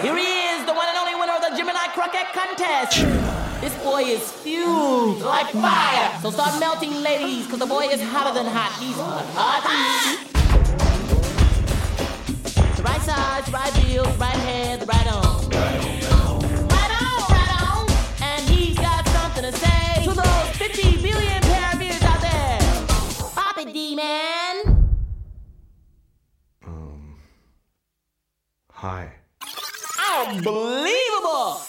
Here 0.04 0.16
he 0.16 0.22
is, 0.22 0.64
the 0.68 0.74
one 0.74 0.88
and 0.88 0.98
only 1.00 1.16
winner 1.16 1.34
of 1.34 1.42
the 1.42 1.58
Gemini 1.58 1.88
Contest. 1.96 3.55
Boy 3.86 4.02
is 4.02 4.32
fused 4.32 5.22
like 5.22 5.52
fire. 5.52 6.20
So 6.24 6.32
start 6.32 6.60
melting, 6.60 7.04
ladies, 7.04 7.46
because 7.46 7.60
the 7.60 7.68
boy 7.68 7.84
is 7.84 8.02
hotter 8.02 8.34
than 8.34 8.48
hot. 8.48 8.74
He's 8.82 8.96
hot, 8.96 9.64
right 12.84 13.02
side, 13.02 13.48
right 13.54 13.74
heel, 13.74 14.06
right 14.18 14.42
hand, 14.50 14.88
right 14.88 15.08
arm. 15.14 15.50
Right 15.52 16.94
on, 17.00 17.22
right 17.30 17.62
on. 17.62 17.88
And 18.24 18.50
he's 18.50 18.76
got 18.76 19.08
something 19.10 19.44
to 19.44 19.52
say 19.52 20.04
to 20.04 20.14
those 20.14 20.50
50 20.58 21.04
billion 21.04 21.42
pair 21.44 21.74
of 21.74 21.80
ears 21.80 22.02
out 22.02 22.22
there. 22.22 22.60
Pop 23.36 23.58
it, 23.60 23.72
D-man. 23.72 24.88
Um, 26.66 27.20
hi. 28.72 29.12
Unbelievable. 30.28 31.62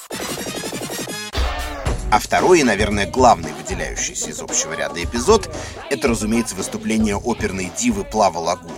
А 2.09 2.21
второй 2.21 2.61
и, 2.61 2.65
наверное, 2.65 3.11
главный 3.11 3.53
выделяющийся 3.53 4.31
из 4.31 4.41
общего 4.41 4.75
ряда 4.75 5.03
эпизод— 5.03 5.51
это, 5.91 6.09
разумеется, 6.09 6.55
выступление 6.55 7.17
оперной 7.17 7.71
дивы 7.77 8.05
Плава 8.05 8.39
Лагуны. 8.39 8.73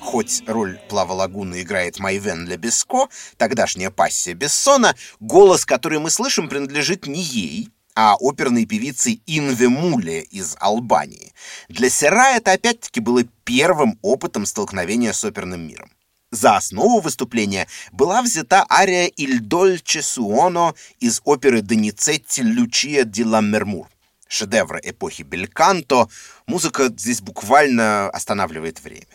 Хоть 0.00 0.42
роль 0.46 0.78
Плава 0.88 1.12
Лагуны 1.12 1.62
играет 1.62 2.00
Майвен 2.00 2.46
Лебеско, 2.48 3.08
тогдашняя 3.36 3.90
пассия 3.90 4.34
Бессона, 4.34 4.96
голос, 5.20 5.64
который 5.64 6.00
мы 6.00 6.10
слышим, 6.10 6.48
принадлежит 6.48 7.06
не 7.06 7.22
ей, 7.22 7.70
а 7.94 8.16
оперной 8.18 8.66
певице 8.66 9.20
Инве 9.24 9.68
Муле 9.68 10.22
из 10.22 10.56
Албании. 10.58 11.32
Для 11.68 11.88
Сера 11.88 12.34
это 12.34 12.52
опять-таки 12.52 12.98
было 12.98 13.22
первым 13.44 13.98
опытом 14.02 14.46
столкновения 14.46 15.12
с 15.12 15.24
оперным 15.24 15.66
миром. 15.66 15.90
За 16.34 16.56
основу 16.56 16.98
выступления 16.98 17.68
была 17.92 18.20
взята 18.20 18.66
ария 18.68 19.06
«Il 19.06 19.38
dolce 19.38 20.00
suono» 20.02 20.74
из 20.98 21.20
оперы 21.24 21.62
Доницетти 21.62 22.42
«Лючия 22.42 23.04
ди 23.04 23.22
Ламмермур». 23.24 23.86
Шедевра 24.26 24.80
эпохи 24.82 25.22
Бельканто. 25.22 26.08
Музыка 26.48 26.88
здесь 26.88 27.20
буквально 27.20 28.10
останавливает 28.10 28.82
время. 28.82 29.06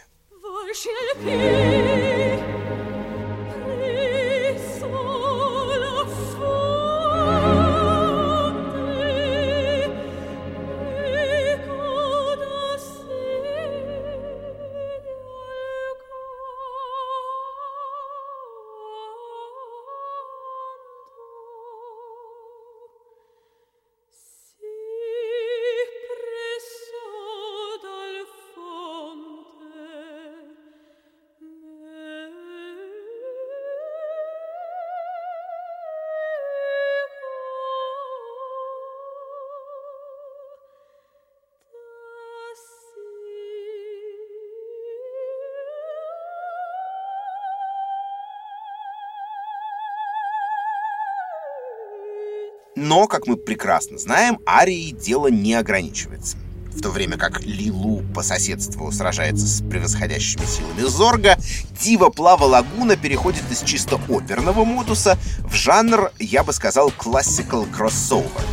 Но, 52.81 53.07
как 53.07 53.27
мы 53.27 53.35
прекрасно 53.35 53.97
знаем, 53.97 54.39
арией 54.45 54.93
дело 54.93 55.27
не 55.27 55.53
ограничивается. 55.53 56.37
В 56.73 56.81
то 56.81 56.91
время 56.91 57.17
как 57.17 57.41
Лилу 57.43 58.03
по 58.15 58.23
соседству 58.23 58.89
сражается 58.93 59.45
с 59.45 59.61
превосходящими 59.61 60.45
силами 60.45 60.87
Зорга, 60.87 61.37
Дива 61.81 62.09
Плава 62.09 62.45
Лагуна 62.45 62.95
переходит 62.95 63.43
из 63.51 63.63
чисто 63.63 63.99
оперного 64.07 64.63
модуса 64.63 65.17
в 65.43 65.53
жанр, 65.53 66.13
я 66.19 66.45
бы 66.45 66.53
сказал, 66.53 66.93
classical 66.97 67.69
crossover. 67.69 68.45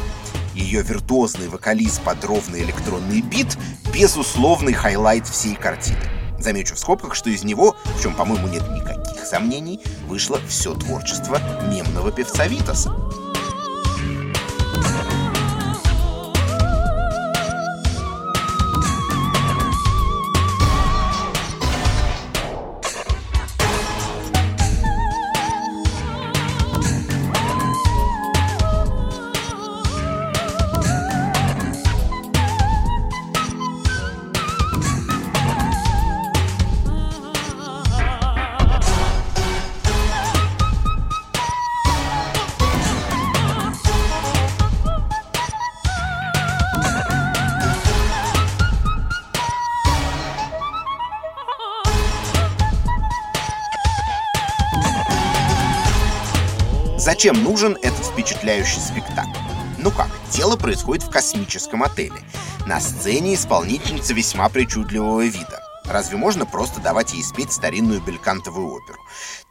Ее 0.57 0.83
виртуозный 0.83 1.47
вокалист 1.47 2.03
под 2.03 2.25
ровный 2.25 2.65
электронный 2.65 3.21
бит— 3.21 3.57
безусловный 3.95 4.73
highlight 4.73 5.29
всей 5.29 5.55
картины. 5.55 6.01
Замечу 6.41 6.75
в 6.75 6.81
скобках, 6.81 7.15
что 7.15 7.31
из 7.31 7.45
него, 7.45 7.77
в 7.97 8.03
чем, 8.03 8.13
по-моему, 8.13 8.49
нет 8.49 8.65
никаких 8.71 9.25
сомнений, 9.25 9.81
вышло 10.09 10.41
все 10.49 10.75
творчество 10.75 11.41
мемного 11.71 12.11
певца 12.11 12.49
Витаса. 12.49 13.06
Зачем 56.99 57.45
нужен 57.45 57.77
этот 57.83 58.07
впечатляющий 58.07 58.81
спектакль? 58.81 59.39
Ну 59.79 59.91
как, 59.91 60.09
дело 60.33 60.57
происходит 60.57 61.05
в 61.05 61.11
космическом 61.11 61.83
отеле. 61.83 62.23
На 62.67 62.81
сцене 62.81 63.35
исполнительница 63.35 64.15
весьма 64.15 64.49
причудливого 64.49 65.27
вида. 65.27 65.63
Разве 65.85 66.17
можно 66.17 66.47
просто 66.47 66.81
давать 66.81 67.13
ей 67.13 67.23
спеть 67.23 67.53
старинную 67.53 68.01
белькантовую 68.01 68.69
оперу? 68.69 68.99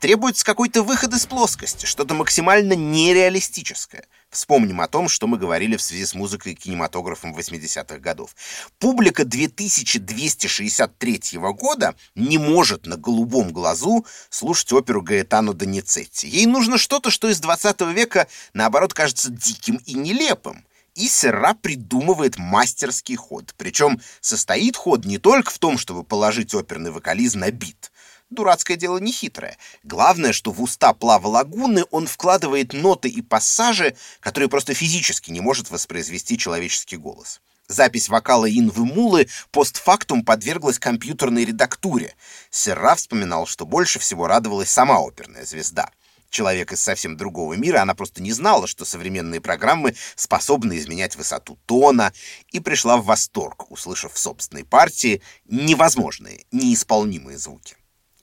Требуется 0.02 0.43
какой-то 0.43 0.82
выход 0.82 1.14
из 1.14 1.28
плоскости, 1.28 1.86
что-то 1.86 2.16
максимально 2.16 2.74
нереалистическое. 2.74 4.06
Вспомним 4.36 4.81
о 4.81 4.88
том, 4.89 5.07
что 5.07 5.27
мы 5.27 5.38
говорили 5.38 5.77
в 5.77 5.81
связи 5.81 6.05
с 6.05 6.13
музыкой 6.13 6.51
и 6.51 6.55
кинематографом 6.55 7.33
80-х 7.33 7.99
годов. 7.99 8.36
Публика 8.79 9.23
2263 9.23 11.21
года 11.53 11.95
не 12.15 12.38
может 12.38 12.86
на 12.86 12.97
голубом 12.97 13.53
глазу 13.53 14.05
слушать 14.29 14.73
оперу 14.73 15.01
Гаэтано 15.01 15.53
Доницетти. 15.53 16.27
Ей 16.27 16.47
нужно 16.47 16.77
что-то, 16.77 17.11
что 17.11 17.29
из 17.29 17.39
20 17.39 17.79
века, 17.93 18.27
наоборот, 18.53 18.93
кажется 18.93 19.31
диким 19.31 19.77
и 19.86 19.93
нелепым. 19.93 20.65
И 20.95 21.07
Серра 21.07 21.53
придумывает 21.53 22.38
мастерский 22.38 23.15
ход. 23.15 23.53
Причем 23.57 24.01
состоит 24.19 24.75
ход 24.75 25.05
не 25.05 25.17
только 25.17 25.49
в 25.49 25.59
том, 25.59 25.77
чтобы 25.77 26.03
положить 26.03 26.53
оперный 26.53 26.91
вокализ 26.91 27.36
на 27.36 27.51
бит. 27.51 27.89
Дурацкое 28.30 28.78
дело 28.78 28.97
не 28.97 29.11
хитрое. 29.11 29.57
Главное, 29.84 30.34
что 30.34 30.51
в 30.51 30.61
уста 30.61 30.93
Плава 30.93 31.28
Лагуны 31.28 31.86
он 31.91 32.07
вкладывает 32.07 32.73
ноты 32.73 33.07
и 33.07 33.21
пассажи, 33.21 33.95
которые 34.19 34.49
просто 34.49 34.73
физически 34.73 35.32
не 35.32 35.41
может 35.41 35.69
воспроизвести 35.69 36.38
человеческий 36.38 36.97
голос. 36.97 37.41
Запись 37.67 38.09
вокала 38.09 38.45
Инвы 38.45 38.86
Мулы 38.86 39.28
постфактум 39.51 40.23
подверглась 40.23 40.80
компьютерной 40.80 41.45
редактуре. 41.45 42.15
Серра 42.49 42.95
вспоминал, 42.95 43.47
что 43.47 43.65
больше 43.65 43.99
всего 43.99 44.28
радовалась 44.28 44.69
сама 44.69 44.99
оперная 44.99 45.45
звезда— 45.45 45.89
человек 46.36 46.73
из 46.73 46.82
совсем 46.82 47.17
другого 47.17 47.53
мира, 47.53 47.82
она 47.82 47.95
просто 47.95 48.21
не 48.21 48.34
знала, 48.34 48.67
что 48.67 48.86
современные 48.86 49.41
программы 49.41 49.95
способны 50.15 50.78
изменять 50.78 51.15
высоту 51.15 51.57
тона, 51.65 52.13
и 52.51 52.59
пришла 52.59 52.97
в 52.97 53.05
восторг, 53.05 53.71
услышав 53.71 54.13
в 54.13 54.19
собственной 54.19 54.65
партии 54.65 55.21
невозможные, 55.45 56.45
неисполнимые 56.51 57.38
звуки. 57.38 57.78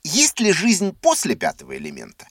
Есть 0.05 0.40
ли 0.40 0.53
жизнь 0.53 0.96
после 1.00 1.36
пятого 1.36 1.76
элемента? 1.76 2.26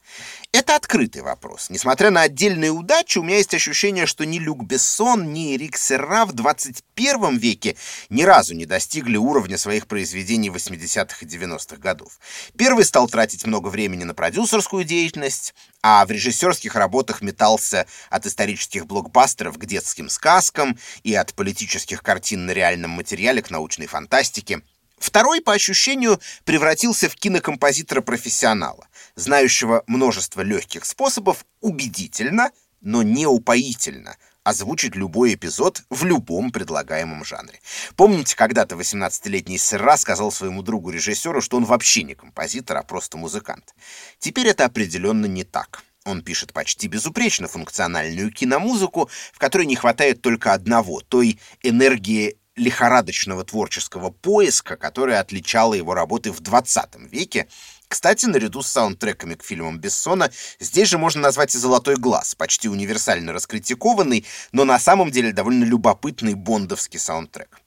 Это 0.52 0.76
открытый 0.76 1.22
вопрос. 1.22 1.70
Несмотря 1.70 2.12
на 2.12 2.24
отдельные 2.24 2.70
удачи, 2.70 3.18
у 3.18 3.24
меня 3.24 3.38
есть 3.38 3.54
ощущение, 3.54 4.06
что 4.06 4.26
ни 4.26 4.40
Люк 4.40 4.64
Бессон, 4.64 5.32
ни 5.32 5.56
Эрик 5.56 5.78
Серра 5.78 6.26
в 6.26 6.34
21 6.34 7.38
веке 7.38 7.78
ни 8.10 8.24
разу 8.24 8.56
не 8.56 8.66
достигли 8.66 9.16
уровня 9.16 9.58
своих 9.58 9.88
произведений 9.88 10.50
80-х 10.50 11.16
и 11.22 11.26
90-х 11.26 11.78
годов. 11.78 12.20
Первый 12.58 12.84
стал 12.84 13.08
тратить 13.08 13.46
много 13.46 13.70
времени 13.70 14.04
на 14.04 14.14
продюсерскую 14.14 14.84
деятельность, 14.84 15.54
а 15.82 16.06
в 16.06 16.12
режиссерских 16.12 16.76
работах 16.76 17.22
метался 17.22 17.88
от 18.10 18.26
исторических 18.26 18.86
блокбастеров 18.86 19.58
к 19.58 19.66
детским 19.66 20.10
сказкам 20.10 20.78
и 21.04 21.16
от 21.16 21.34
политических 21.34 22.04
картин 22.04 22.48
на 22.48 22.52
реальном 22.52 22.92
материале 22.92 23.42
к 23.42 23.50
научной 23.50 23.88
фантастике. 23.88 24.62
Второй, 25.02 25.42
по 25.42 25.54
ощущению, 25.54 26.22
превратился 26.46 27.10
в 27.10 27.16
кинокомпозитора-профессионала, 27.16 28.88
знающего 29.16 29.84
множество 29.88 30.42
легких 30.42 30.86
способов 30.86 31.44
убедительно, 31.60 32.52
но 32.82 33.02
не 33.02 33.26
упоительно 33.26 34.16
озвучить 34.44 34.96
любой 34.96 35.34
эпизод 35.34 35.84
в 35.90 36.04
любом 36.04 36.52
предлагаемом 36.52 37.26
жанре. 37.26 37.60
Помните, 37.96 38.36
когда-то 38.36 38.76
18-летний 38.76 39.58
Серра 39.58 39.98
сказал 39.98 40.32
своему 40.32 40.62
другу-режиссеру, 40.62 41.42
что 41.42 41.58
он 41.58 41.66
вообще 41.66 42.04
не 42.04 42.14
композитор, 42.14 42.78
а 42.78 42.84
просто 42.84 43.18
музыкант. 43.18 43.74
Теперь 44.20 44.48
это 44.48 44.66
определенно 44.66 45.26
не 45.26 45.44
так. 45.44 45.84
Он 46.06 46.24
пишет 46.24 46.54
почти 46.54 46.88
безупречно 46.88 47.48
функциональную 47.48 48.32
киномузыку, 48.32 49.10
в 49.32 49.38
которой 49.38 49.68
не 49.68 49.76
хватает 49.76 50.22
только 50.22 50.54
одного, 50.54 51.02
той 51.02 51.40
энергии 51.62 52.38
лихорадочного 52.56 53.44
творческого 53.44 54.10
поиска, 54.10 54.76
которое 54.76 55.20
отличало 55.20 55.74
его 55.74 55.94
работы 55.94 56.32
в 56.32 56.40
20 56.40 57.12
веке. 57.12 57.48
Кстати, 57.88 58.26
наряду 58.26 58.62
с 58.62 58.68
саундтреками 58.68 59.36
к 59.36 59.44
фильмам 59.44 59.80
Бессона, 59.80 60.32
здесь 60.60 60.88
же 60.88 60.98
можно 60.98 61.22
назвать 61.22 61.56
и 61.56 61.58
«Золотой 61.58 61.96
глаз», 61.98 62.36
почти 62.36 62.70
универсально 62.70 63.34
раскритикованный, 63.34 64.26
но 64.52 64.64
на 64.64 64.80
самом 64.80 65.12
деле 65.12 65.34
довольно 65.34 65.66
любопытный 65.66 66.36
бондовский 66.36 67.00
саундтрек. 67.00 67.62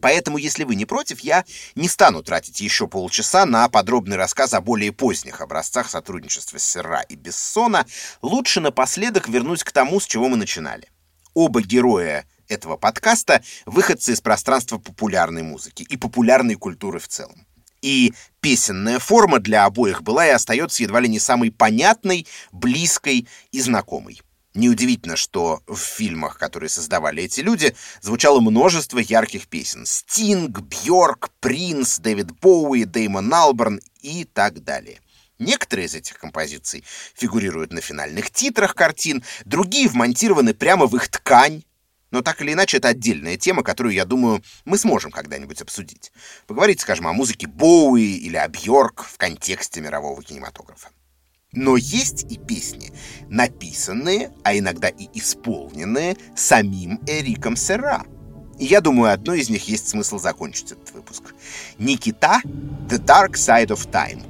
Поэтому, 0.00 0.36
если 0.36 0.64
вы 0.64 0.74
не 0.74 0.84
против, 0.84 1.20
я 1.20 1.44
не 1.74 1.88
стану 1.88 2.22
тратить 2.22 2.60
еще 2.60 2.86
полчаса 2.86 3.46
на 3.46 3.68
подробный 3.68 4.16
рассказ 4.16 4.52
о 4.52 4.60
более 4.60 4.92
поздних 4.92 5.40
образцах 5.40 5.88
сотрудничества 5.90 6.58
Серра 6.58 7.00
и 7.02 7.14
Бессона. 7.14 7.86
Лучше 8.20 8.60
напоследок 8.60 9.28
вернусь 9.28 9.64
к 9.64 9.72
тому, 9.72 10.00
с 10.00 10.06
чего 10.06 10.28
мы 10.28 10.36
начинали. 10.36 10.88
Оба 11.34 11.62
героя 11.62 12.26
этого 12.52 12.76
подкаста 12.76 13.42
выходцы 13.66 14.12
из 14.12 14.20
пространства 14.20 14.78
популярной 14.78 15.42
музыки 15.42 15.82
и 15.82 15.96
популярной 15.96 16.54
культуры 16.54 16.98
в 16.98 17.08
целом. 17.08 17.46
И 17.80 18.14
песенная 18.40 19.00
форма 19.00 19.40
для 19.40 19.64
обоих 19.64 20.02
была 20.02 20.26
и 20.26 20.30
остается 20.30 20.82
едва 20.82 21.00
ли 21.00 21.08
не 21.08 21.18
самой 21.18 21.50
понятной, 21.50 22.26
близкой 22.52 23.26
и 23.50 23.60
знакомой. 23.60 24.22
Неудивительно, 24.54 25.16
что 25.16 25.62
в 25.66 25.78
фильмах, 25.78 26.38
которые 26.38 26.68
создавали 26.68 27.22
эти 27.22 27.40
люди, 27.40 27.74
звучало 28.02 28.40
множество 28.40 28.98
ярких 28.98 29.48
песен. 29.48 29.86
Стинг, 29.86 30.60
Бьорк, 30.60 31.30
Принц, 31.40 31.98
Дэвид 31.98 32.32
Боуи, 32.32 32.84
Деймон 32.84 33.32
Алберн 33.32 33.80
и 34.02 34.24
так 34.24 34.62
далее. 34.62 35.00
Некоторые 35.38 35.86
из 35.86 35.94
этих 35.94 36.18
композиций 36.18 36.84
фигурируют 37.14 37.72
на 37.72 37.80
финальных 37.80 38.30
титрах 38.30 38.74
картин, 38.74 39.24
другие 39.44 39.88
вмонтированы 39.88 40.54
прямо 40.54 40.86
в 40.86 40.94
их 40.94 41.08
ткань, 41.08 41.64
но 42.12 42.22
так 42.22 42.40
или 42.42 42.52
иначе, 42.52 42.76
это 42.76 42.88
отдельная 42.88 43.36
тема, 43.36 43.64
которую, 43.64 43.94
я 43.94 44.04
думаю, 44.04 44.44
мы 44.64 44.78
сможем 44.78 45.10
когда-нибудь 45.10 45.60
обсудить. 45.62 46.12
Поговорить, 46.46 46.80
скажем, 46.80 47.08
о 47.08 47.12
музыке 47.12 47.46
Боуи 47.48 48.16
или 48.18 48.36
о 48.36 48.46
Бьорк 48.48 49.04
в 49.04 49.16
контексте 49.16 49.80
мирового 49.80 50.22
кинематографа. 50.22 50.90
Но 51.52 51.76
есть 51.76 52.30
и 52.30 52.38
песни, 52.38 52.92
написанные, 53.28 54.30
а 54.44 54.56
иногда 54.56 54.88
и 54.88 55.08
исполненные 55.18 56.16
самим 56.36 57.00
Эриком 57.06 57.56
Серра. 57.56 58.04
И 58.58 58.66
я 58.66 58.80
думаю, 58.80 59.12
одной 59.12 59.40
из 59.40 59.50
них 59.50 59.66
есть 59.66 59.88
смысл 59.88 60.18
закончить 60.18 60.72
этот 60.72 60.92
выпуск. 60.92 61.34
Никита 61.78 62.40
«The 62.44 62.98
Dark 63.04 63.32
Side 63.32 63.68
of 63.68 63.90
Time» 63.90 64.22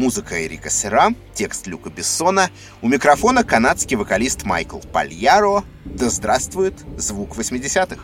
Музыка 0.00 0.46
Эрика 0.46 0.70
Сера, 0.70 1.12
текст 1.34 1.66
Люка 1.66 1.90
Бессона. 1.90 2.48
У 2.80 2.88
микрофона 2.88 3.44
канадский 3.44 3.98
вокалист 3.98 4.44
Майкл 4.44 4.78
Пальяро. 4.78 5.62
Да 5.84 6.08
здравствует 6.08 6.72
звук 6.96 7.36
80-х! 7.36 8.00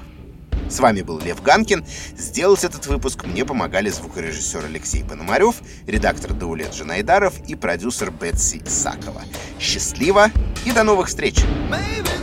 С 0.69 0.79
вами 0.79 1.01
был 1.01 1.19
Лев 1.21 1.43
Ганкин. 1.43 1.87
Сделать 2.15 2.65
этот 2.65 2.87
выпуск 2.87 3.25
мне 3.25 3.47
помогали 3.47 3.89
звукорежиссер 3.89 4.67
Алексей 4.67 5.05
Пономарев, 5.05 5.63
редактор 5.87 6.35
Даулет 6.35 6.75
Жанайдаров 6.75 7.33
и 7.49 7.55
продюсер 7.55 8.11
Бетси 8.11 8.63
Сакова. 8.67 9.23
Счастливо 9.59 10.31
и 10.67 10.73
до 10.73 10.83
новых 10.83 11.09
встреч! 11.09 11.37
Baby. 11.71 12.17